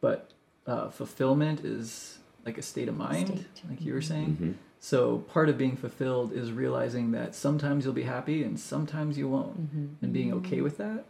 [0.00, 0.30] but
[0.66, 3.46] uh, fulfillment is like a state of mind, State.
[3.68, 4.28] like you were saying.
[4.28, 4.52] Mm-hmm.
[4.78, 9.28] So part of being fulfilled is realizing that sometimes you'll be happy and sometimes you
[9.28, 9.56] won't,
[10.00, 11.04] and being okay with that.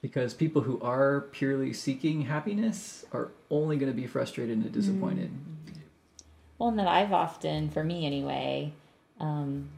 [0.00, 5.30] Because people who are purely seeking happiness are only going to be frustrated and disappointed.
[6.58, 8.72] Well, and that I've often, for me anyway,
[9.20, 9.68] um,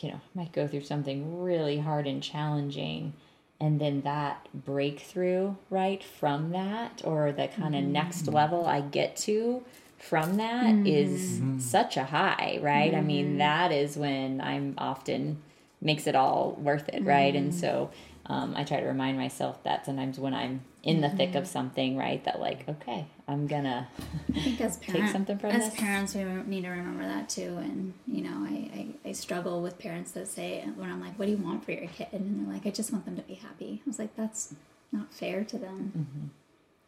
[0.00, 3.14] you know, might go through something really hard and challenging,
[3.60, 7.92] and then that breakthrough, right, from that, or the kind of mm-hmm.
[7.92, 9.64] next level I get to
[9.98, 10.86] from that mm-hmm.
[10.86, 11.58] is mm-hmm.
[11.58, 12.94] such a high, right?
[12.94, 15.42] I mean, that is when I'm often
[15.80, 17.34] makes it all worth it, right?
[17.34, 17.90] And so
[18.26, 21.96] um, I try to remind myself that sometimes when I'm in the thick of something,
[21.96, 23.88] right, that like, okay, I'm gonna
[24.34, 25.80] I think as Take something from as this.
[25.80, 27.56] parents, we need to remember that too.
[27.58, 28.70] And you know, I,
[29.04, 31.72] I, I struggle with parents that say when I'm like, "What do you want for
[31.72, 34.14] your kid?" and they're like, "I just want them to be happy." I was like,
[34.16, 34.54] "That's
[34.92, 36.30] not fair to them,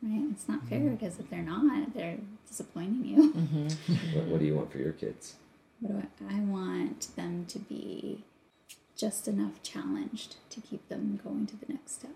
[0.02, 0.12] mm-hmm.
[0.12, 0.30] right?
[0.32, 0.94] It's not fair mm-hmm.
[0.94, 4.16] because if they're not, they're disappointing you." Mm-hmm.
[4.16, 5.34] what, what do you want for your kids?
[5.80, 8.22] What do I, I want them to be
[8.96, 12.14] just enough challenged to keep them going to the next step,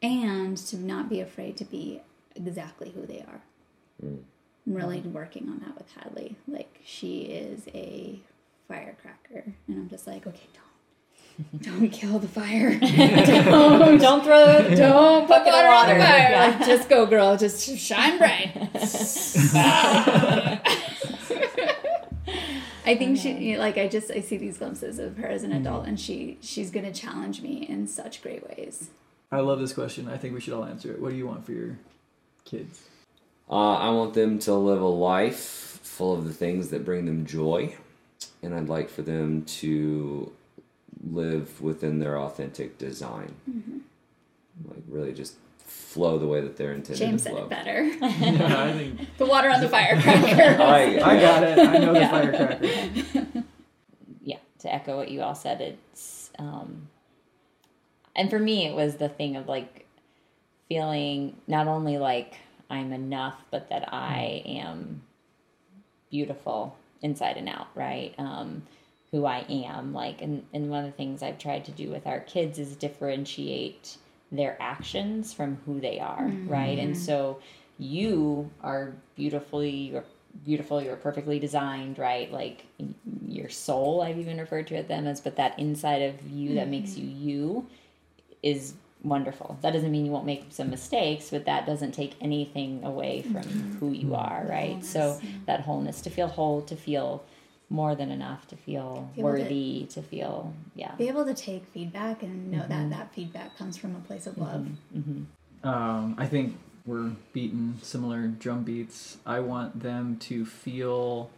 [0.00, 2.02] and to not be afraid to be
[2.34, 3.42] exactly who they are.
[4.04, 4.22] Mm.
[4.66, 5.12] I'm really mm.
[5.12, 6.36] working on that with Hadley.
[6.46, 8.20] Like she is a
[8.68, 12.78] firecracker, and I'm just like, okay, don't, don't kill the fire.
[12.80, 16.00] don't, don't throw don't put Bucket water on the water.
[16.00, 16.30] fire.
[16.30, 16.56] Yeah.
[16.58, 17.36] Like, just go, girl.
[17.36, 18.52] Just shine bright.
[22.84, 25.60] I think she like I just I see these glimpses of her as an mm-hmm.
[25.60, 28.90] adult, and she she's gonna challenge me in such great ways.
[29.30, 30.08] I love this question.
[30.08, 31.00] I think we should all answer it.
[31.00, 31.78] What do you want for your
[32.44, 32.82] kids?
[33.50, 37.26] Uh, I want them to live a life full of the things that bring them
[37.26, 37.74] joy,
[38.42, 40.32] and I'd like for them to
[41.10, 43.34] live within their authentic design.
[44.68, 47.44] Like really, just flow the way that they're intended James to said flow.
[47.44, 47.82] it better.
[48.02, 50.62] Yeah, I think the water on the firecracker.
[50.62, 51.58] I, I got it.
[51.58, 53.44] I know the firecracker.
[54.22, 56.88] yeah, to echo what you all said, it's um
[58.14, 59.81] and for me it was the thing of like
[60.72, 62.38] feeling not only like
[62.70, 63.94] I'm enough, but that hmm.
[63.94, 65.02] I am
[66.10, 68.14] beautiful inside and out, right?
[68.18, 68.62] Um
[69.10, 69.92] who I am.
[69.92, 72.74] Like and, and one of the things I've tried to do with our kids is
[72.76, 73.98] differentiate
[74.30, 76.48] their actions from who they are, hmm.
[76.48, 76.78] right?
[76.78, 77.40] And so
[77.78, 80.04] you are beautifully you're
[80.44, 82.64] beautiful you're perfectly designed right like
[83.28, 86.68] your soul i've even referred to it them as but that inside of you that
[86.68, 87.00] makes hmm.
[87.00, 87.66] you you
[88.42, 89.58] is wonderful.
[89.62, 93.42] That doesn't mean you won't make some mistakes but that doesn't take anything away from
[93.42, 93.78] mm-hmm.
[93.78, 94.14] who you mm-hmm.
[94.14, 94.84] are right?
[94.84, 97.24] So that wholeness to feel whole to feel
[97.68, 100.94] more than enough to feel Be able to- worthy to feel yeah.
[100.96, 102.90] Be able to take feedback and know that mm-hmm.
[102.90, 104.66] that feedback comes from a place of love.
[105.64, 109.18] Um, I think we're beating similar drum beats.
[109.24, 111.30] I want them to feel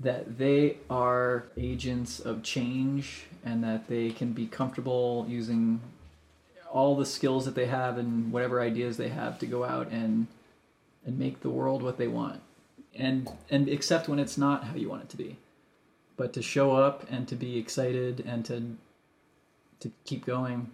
[0.00, 5.80] that they are agents of change and that they can be comfortable using
[6.70, 10.26] all the skills that they have and whatever ideas they have to go out and
[11.06, 12.40] and make the world what they want
[12.94, 15.36] and and accept when it's not how you want it to be
[16.16, 18.76] but to show up and to be excited and to
[19.80, 20.70] to keep going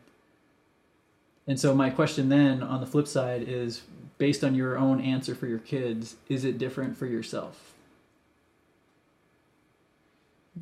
[1.47, 3.83] and so my question then on the flip side is
[4.19, 7.73] based on your own answer for your kids, is it different for yourself?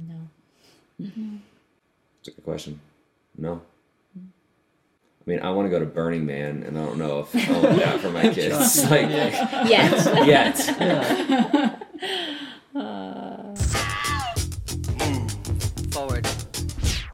[0.09, 0.15] no
[0.99, 2.81] It's a good question.
[3.37, 3.63] No.
[5.25, 7.53] I mean, I want to go to Burning Man, and I don't know if I
[7.53, 8.85] want that for my kids.
[8.91, 10.59] like, yet yet.
[15.93, 16.27] Forward.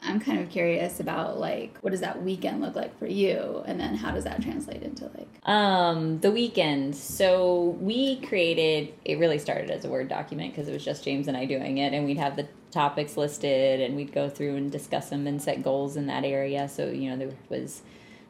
[0.02, 3.78] I'm kind of curious about like what does that weekend look like for you, and
[3.78, 6.96] then how does that translate into like Um, the weekend.
[6.96, 8.94] So we created.
[9.04, 11.78] It really started as a word document because it was just James and I doing
[11.78, 15.42] it, and we'd have the topics listed, and we'd go through and discuss them and
[15.42, 16.68] set goals in that area.
[16.68, 17.82] So you know there was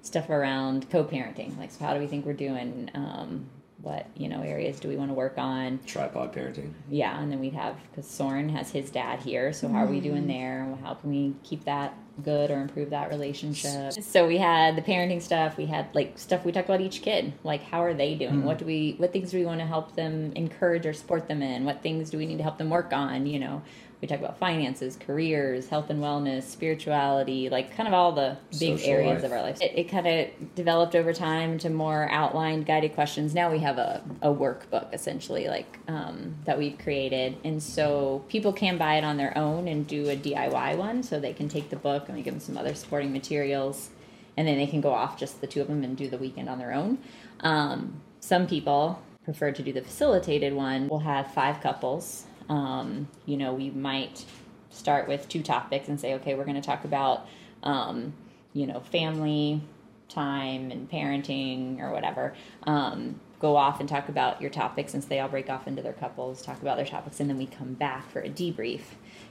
[0.08, 2.90] stuff around co-parenting, like so how do we think we're doing?
[2.94, 3.48] Um,
[3.80, 5.78] what you know areas do we want to work on?
[5.86, 6.72] Tripod parenting.
[6.90, 10.00] Yeah, and then we'd have because Soren has his dad here, so how are we
[10.00, 10.76] doing there?
[10.82, 11.94] How can we keep that
[12.24, 13.92] good or improve that relationship?
[13.92, 15.56] So we had the parenting stuff.
[15.56, 18.42] We had like stuff we talked about each kid, like how are they doing?
[18.42, 18.94] What do we?
[18.96, 21.64] What things do we want to help them encourage or support them in?
[21.64, 23.26] What things do we need to help them work on?
[23.26, 23.62] You know,
[24.00, 28.78] we talk about finances, careers, health and wellness, spirituality, like kind of all the big
[28.78, 29.24] Social areas life.
[29.24, 29.60] of our life.
[29.60, 33.34] It, it kind of developed over time into more outlined, guided questions.
[33.34, 38.52] Now we have a, a workbook essentially, like um, that we've created, and so people
[38.52, 41.02] can buy it on their own and do a DIY one.
[41.02, 43.90] So they can take the book and we give them some other supporting materials,
[44.36, 46.48] and then they can go off just the two of them and do the weekend
[46.48, 46.98] on their own.
[47.40, 50.88] Um, some people prefer to do the facilitated one.
[50.88, 52.24] We'll have five couples.
[52.48, 54.24] Um, you know, we might
[54.70, 57.26] start with two topics and say, okay, we're going to talk about,
[57.62, 58.12] um,
[58.52, 59.60] you know, family
[60.08, 62.34] time and parenting or whatever.
[62.64, 65.92] Um, go off and talk about your topics since they all break off into their
[65.92, 68.80] couples, talk about their topics, and then we come back for a debrief.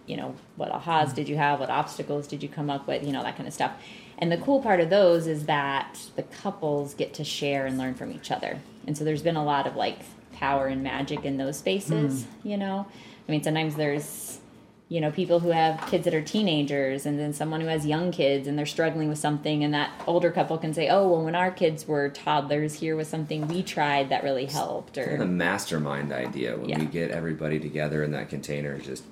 [0.06, 1.60] You know, what ahas did you have?
[1.60, 3.04] What obstacles did you come up with?
[3.04, 3.74] You know, that kind of stuff.
[4.18, 7.94] And the cool part of those is that the couples get to share and learn
[7.94, 8.60] from each other.
[8.86, 10.00] And so there's been a lot of like
[10.38, 12.28] power and magic in those spaces, mm.
[12.44, 12.86] you know?
[13.28, 14.40] I mean, sometimes there's,
[14.88, 18.12] you know, people who have kids that are teenagers and then someone who has young
[18.12, 21.36] kids and they're struggling with something and that older couple can say, "Oh, well when
[21.36, 26.14] our kids were toddlers, here was something we tried that really helped." Or the mastermind
[26.14, 26.80] idea when Yeah.
[26.80, 29.04] we get everybody together in that container, just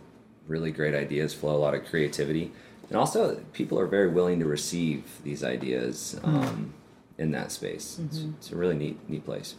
[0.47, 2.51] really great ideas, flow a lot of creativity,
[2.87, 6.27] and also people are very willing to receive these ideas mm.
[6.27, 6.73] um,
[7.17, 7.99] in that space.
[7.99, 8.31] It's, mm-hmm.
[8.37, 9.55] it's a really neat, neat place.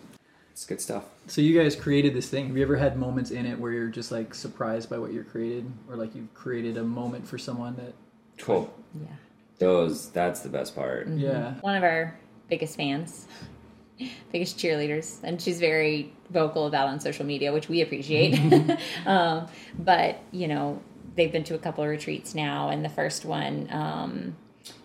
[0.56, 1.04] It's good stuff.
[1.26, 2.46] So you guys created this thing.
[2.46, 5.22] Have you ever had moments in it where you're just like surprised by what you're
[5.22, 7.92] created, or like you've created a moment for someone that?
[8.38, 8.72] Cool.
[8.98, 9.08] yeah.
[9.58, 11.08] Those that's the best part.
[11.08, 11.56] Yeah.
[11.60, 13.26] one of our biggest fans,
[14.32, 18.40] biggest cheerleaders, and she's very vocal about on social media, which we appreciate.
[19.06, 19.48] um,
[19.78, 20.80] but you know,
[21.16, 24.36] they've been to a couple of retreats now, and the first one, um,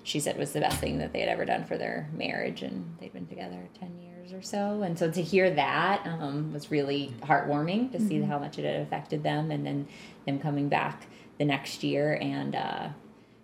[0.03, 2.97] she said was the best thing that they had ever done for their marriage, and
[2.99, 4.81] they'd been together ten years or so.
[4.83, 8.81] And so to hear that um, was really heartwarming to see how much it had
[8.81, 9.87] affected them, and then
[10.25, 12.55] them coming back the next year and.
[12.55, 12.89] Uh,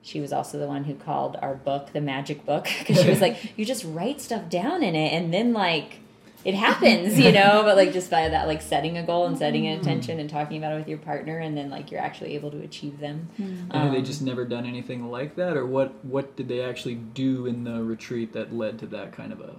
[0.04, 3.20] she was also the one who called our book the magic book because she was
[3.20, 6.00] like you just write stuff down in it and then like
[6.46, 9.68] it happens you know but like just by that like setting a goal and setting
[9.68, 12.50] an intention and talking about it with your partner and then like you're actually able
[12.52, 16.06] to achieve them And have they Um, just never done anything like that, or what?
[16.06, 19.58] What did they actually do in the retreat that led to that kind of a?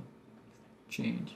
[0.88, 1.32] Change?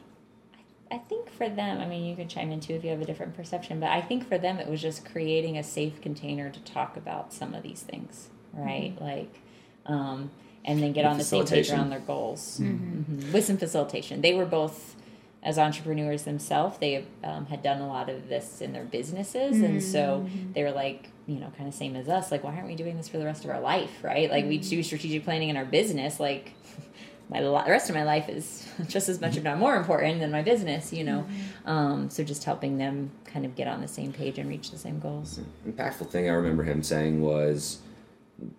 [0.91, 3.07] I think for them, I mean, you can chime in too if you have a
[3.07, 6.61] different perception, but I think for them it was just creating a safe container to
[6.61, 8.93] talk about some of these things, right?
[9.01, 9.41] Like,
[9.87, 10.31] um,
[10.67, 13.33] and then get With on the same page around their goals Mhm.
[13.33, 14.21] with some facilitation.
[14.21, 14.95] They were both,
[15.43, 19.83] as entrepreneurs themselves, they um, had done a lot of this in their businesses, and
[19.83, 22.75] so they were like, you know, kind of same as us, like, why aren't we
[22.75, 24.31] doing this for the rest of our life, right?
[24.31, 26.53] Like, we do strategic planning in our business, like.
[27.33, 30.31] My the rest of my life is just as much, if not more, important than
[30.31, 30.93] my business.
[30.93, 31.27] You know,
[31.65, 34.79] um, so just helping them kind of get on the same page and reach the
[34.79, 35.41] same goals.
[35.67, 37.79] impactful thing I remember him saying was,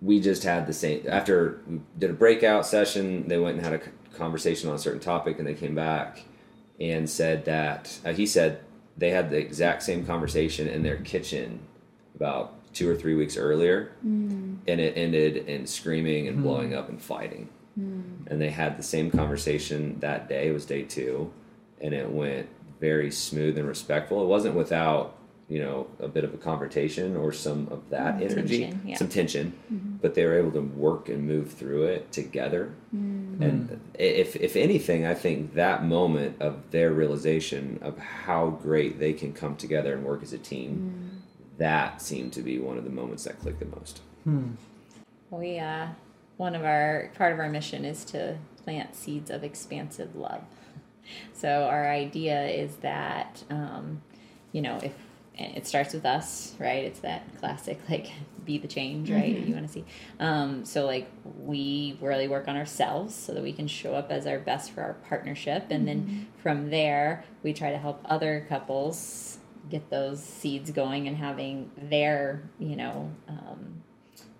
[0.02, 3.28] we just had the same after we did a breakout session.
[3.28, 3.82] They went and had a
[4.16, 6.24] conversation on a certain topic, and they came back
[6.80, 8.62] and said that uh, he said
[8.98, 11.60] they had the exact same conversation in their kitchen
[12.16, 13.92] about two or three weeks earlier,
[14.68, 17.50] and it ended in screaming and blowing up and fighting.
[17.76, 18.02] Hmm.
[18.28, 20.48] And they had the same conversation that day.
[20.48, 21.32] It was day two,
[21.82, 22.48] and it went
[22.80, 24.24] very smooth and respectful.
[24.24, 25.18] It wasn't without
[25.50, 28.98] you know a bit of a confrontation or some of that mm, energy, Tension, yeah.
[28.98, 29.98] some tension, mm-hmm.
[30.02, 32.74] but they were able to work and move through it together.
[32.92, 33.42] Hmm.
[33.42, 39.14] And if if anything, I think that moment of their realization of how great they
[39.14, 41.18] can come together and work as a team, hmm.
[41.58, 44.02] that seemed to be one of the moments that clicked the most.
[44.26, 45.88] Oh, we uh,
[46.44, 50.44] one of our part of our mission is to plant seeds of expansive love.
[51.32, 54.02] So our idea is that um,
[54.52, 54.94] you know if
[55.36, 56.84] and it starts with us, right?
[56.84, 58.12] It's that classic like
[58.44, 59.38] be the change, right?
[59.38, 59.86] You want to see.
[60.20, 61.10] Um, so like
[61.40, 64.82] we really work on ourselves so that we can show up as our best for
[64.82, 69.38] our partnership, and then from there we try to help other couples
[69.70, 73.82] get those seeds going and having their you know um,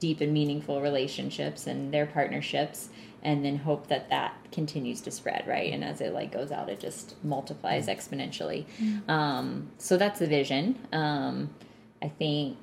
[0.06, 2.90] deep and meaningful relationships and their partnerships
[3.22, 5.72] and then hope that that continues to spread right?
[5.74, 8.62] And as it like goes out it just multiplies exponentially.
[9.10, 10.66] Um, so that's the vision.
[10.92, 11.50] Um,
[12.02, 12.58] i think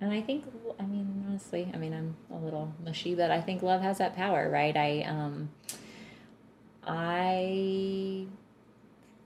[0.00, 0.44] and i think
[0.78, 4.14] i mean honestly i mean i'm a little mushy but i think love has that
[4.14, 4.76] power right?
[4.76, 5.50] I um,
[6.86, 8.26] i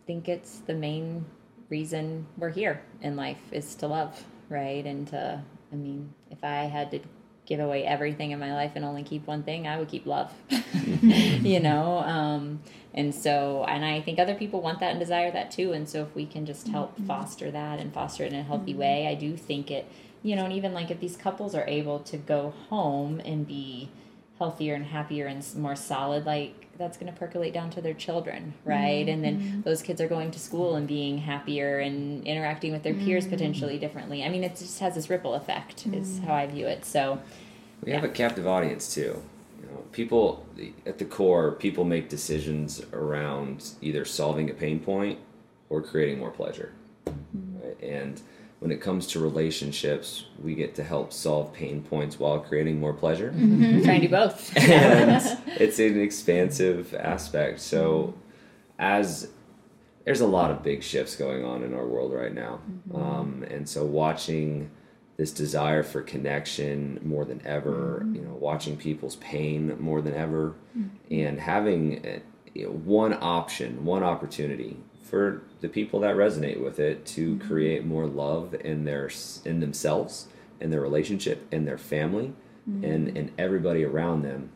[0.06, 1.26] think it's the main
[1.72, 4.84] reason we're here in life is to love, right?
[4.84, 7.00] And to, I mean, if I had to
[7.46, 10.32] give away everything in my life and only keep one thing, I would keep love,
[10.92, 11.98] you know?
[11.98, 12.60] Um,
[12.94, 15.72] and so, and I think other people want that and desire that too.
[15.72, 18.74] And so if we can just help foster that and foster it in a healthy
[18.74, 19.90] way, I do think it,
[20.22, 23.90] you know, and even like if these couples are able to go home and be
[24.38, 28.54] healthier and happier and more solid, like that's going to percolate down to their children,
[28.64, 29.08] right?
[29.08, 29.60] And then mm-hmm.
[29.62, 33.34] those kids are going to school and being happier and interacting with their peers mm-hmm.
[33.34, 34.24] potentially differently.
[34.24, 36.26] I mean, it just has this ripple effect, is mm-hmm.
[36.26, 36.84] how I view it.
[36.84, 37.20] So,
[37.84, 39.22] We have a captive audience too.
[39.60, 40.46] You know, people
[40.86, 45.18] at the core, people make decisions around either solving a pain point
[45.68, 46.72] or creating more pleasure.
[47.06, 47.82] Right?
[47.82, 48.20] And
[48.62, 52.92] when it comes to relationships, we get to help solve pain points while creating more
[52.92, 53.34] pleasure.
[53.36, 54.56] we're trying to do both.
[54.56, 57.58] and it's an expansive aspect.
[57.58, 58.14] So,
[58.78, 59.30] as
[60.04, 63.02] there's a lot of big shifts going on in our world right now, mm-hmm.
[63.02, 64.70] um, and so watching
[65.16, 70.54] this desire for connection more than ever, you know, watching people's pain more than ever,
[71.10, 72.20] and having uh,
[72.54, 77.48] you know, one option, one opportunity for the people that resonate with it to mm-hmm.
[77.48, 79.10] create more love in their
[79.44, 80.28] in themselves,
[80.60, 82.32] in their relationship, in their family,
[82.68, 82.84] mm-hmm.
[82.84, 84.50] and and everybody around them.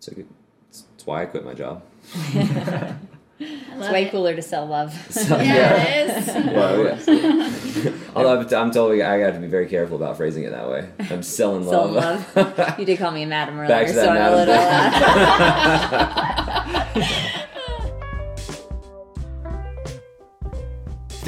[0.00, 1.82] So it's, it's why I quit my job.
[3.40, 4.92] It's way cooler to sell love.
[5.12, 6.26] So, Yeah, it is.
[6.54, 7.92] Well, yeah.
[8.16, 10.88] Although I'm, totally, I got to be very careful about phrasing it that way.
[11.10, 12.36] I'm selling Sell love.
[12.36, 12.78] love.
[12.78, 14.14] you did call me a madam earlier, Back to that so
[16.94, 17.24] madam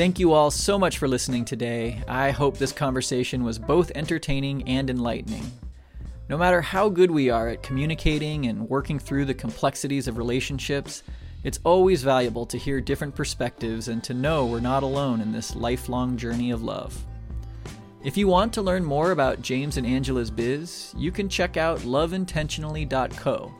[0.01, 2.03] Thank you all so much for listening today.
[2.09, 5.45] I hope this conversation was both entertaining and enlightening.
[6.31, 11.03] No matter how good we are at communicating and working through the complexities of relationships,
[11.45, 15.55] it's always valuable to hear different perspectives and to know we're not alone in this
[15.55, 16.99] lifelong journey of love.
[18.03, 21.81] If you want to learn more about James and Angela's biz, you can check out
[21.81, 23.55] loveintentionally.co.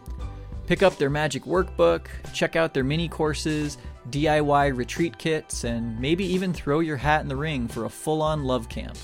[0.67, 3.77] Pick up their magic workbook, check out their mini courses,
[4.11, 8.23] DIY retreat kits, and maybe even throw your hat in the ring for a full
[8.23, 8.97] on love camp.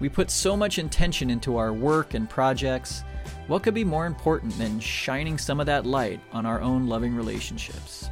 [0.00, 3.02] We put so much intention into our work and projects.
[3.46, 7.14] What could be more important than shining some of that light on our own loving
[7.14, 8.08] relationships?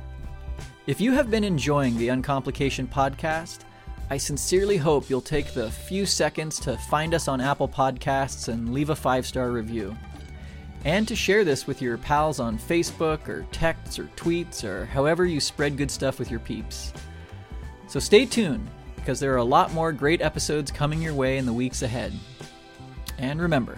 [0.87, 3.61] If you have been enjoying the Uncomplication podcast,
[4.11, 8.73] I sincerely hope you'll take the few seconds to find us on Apple Podcasts and
[8.73, 9.95] leave a five star review
[10.85, 15.25] and to share this with your pals on Facebook or texts or tweets or however
[15.25, 16.93] you spread good stuff with your peeps.
[17.89, 21.47] So stay tuned because there are a lot more great episodes coming your way in
[21.47, 22.13] the weeks ahead.
[23.19, 23.77] And remember,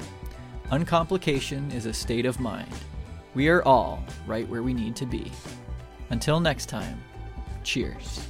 [0.70, 2.72] uncomplication is a state of mind.
[3.34, 5.30] We are all right where we need to be.
[6.10, 7.00] Until next time,
[7.62, 8.26] cheers.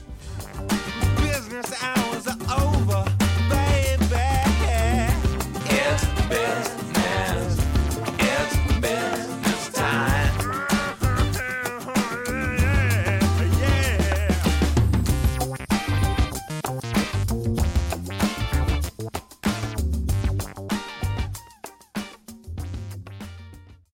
[1.17, 3.05] Business hours are over,
[3.49, 3.97] baby.
[5.71, 6.80] It's business.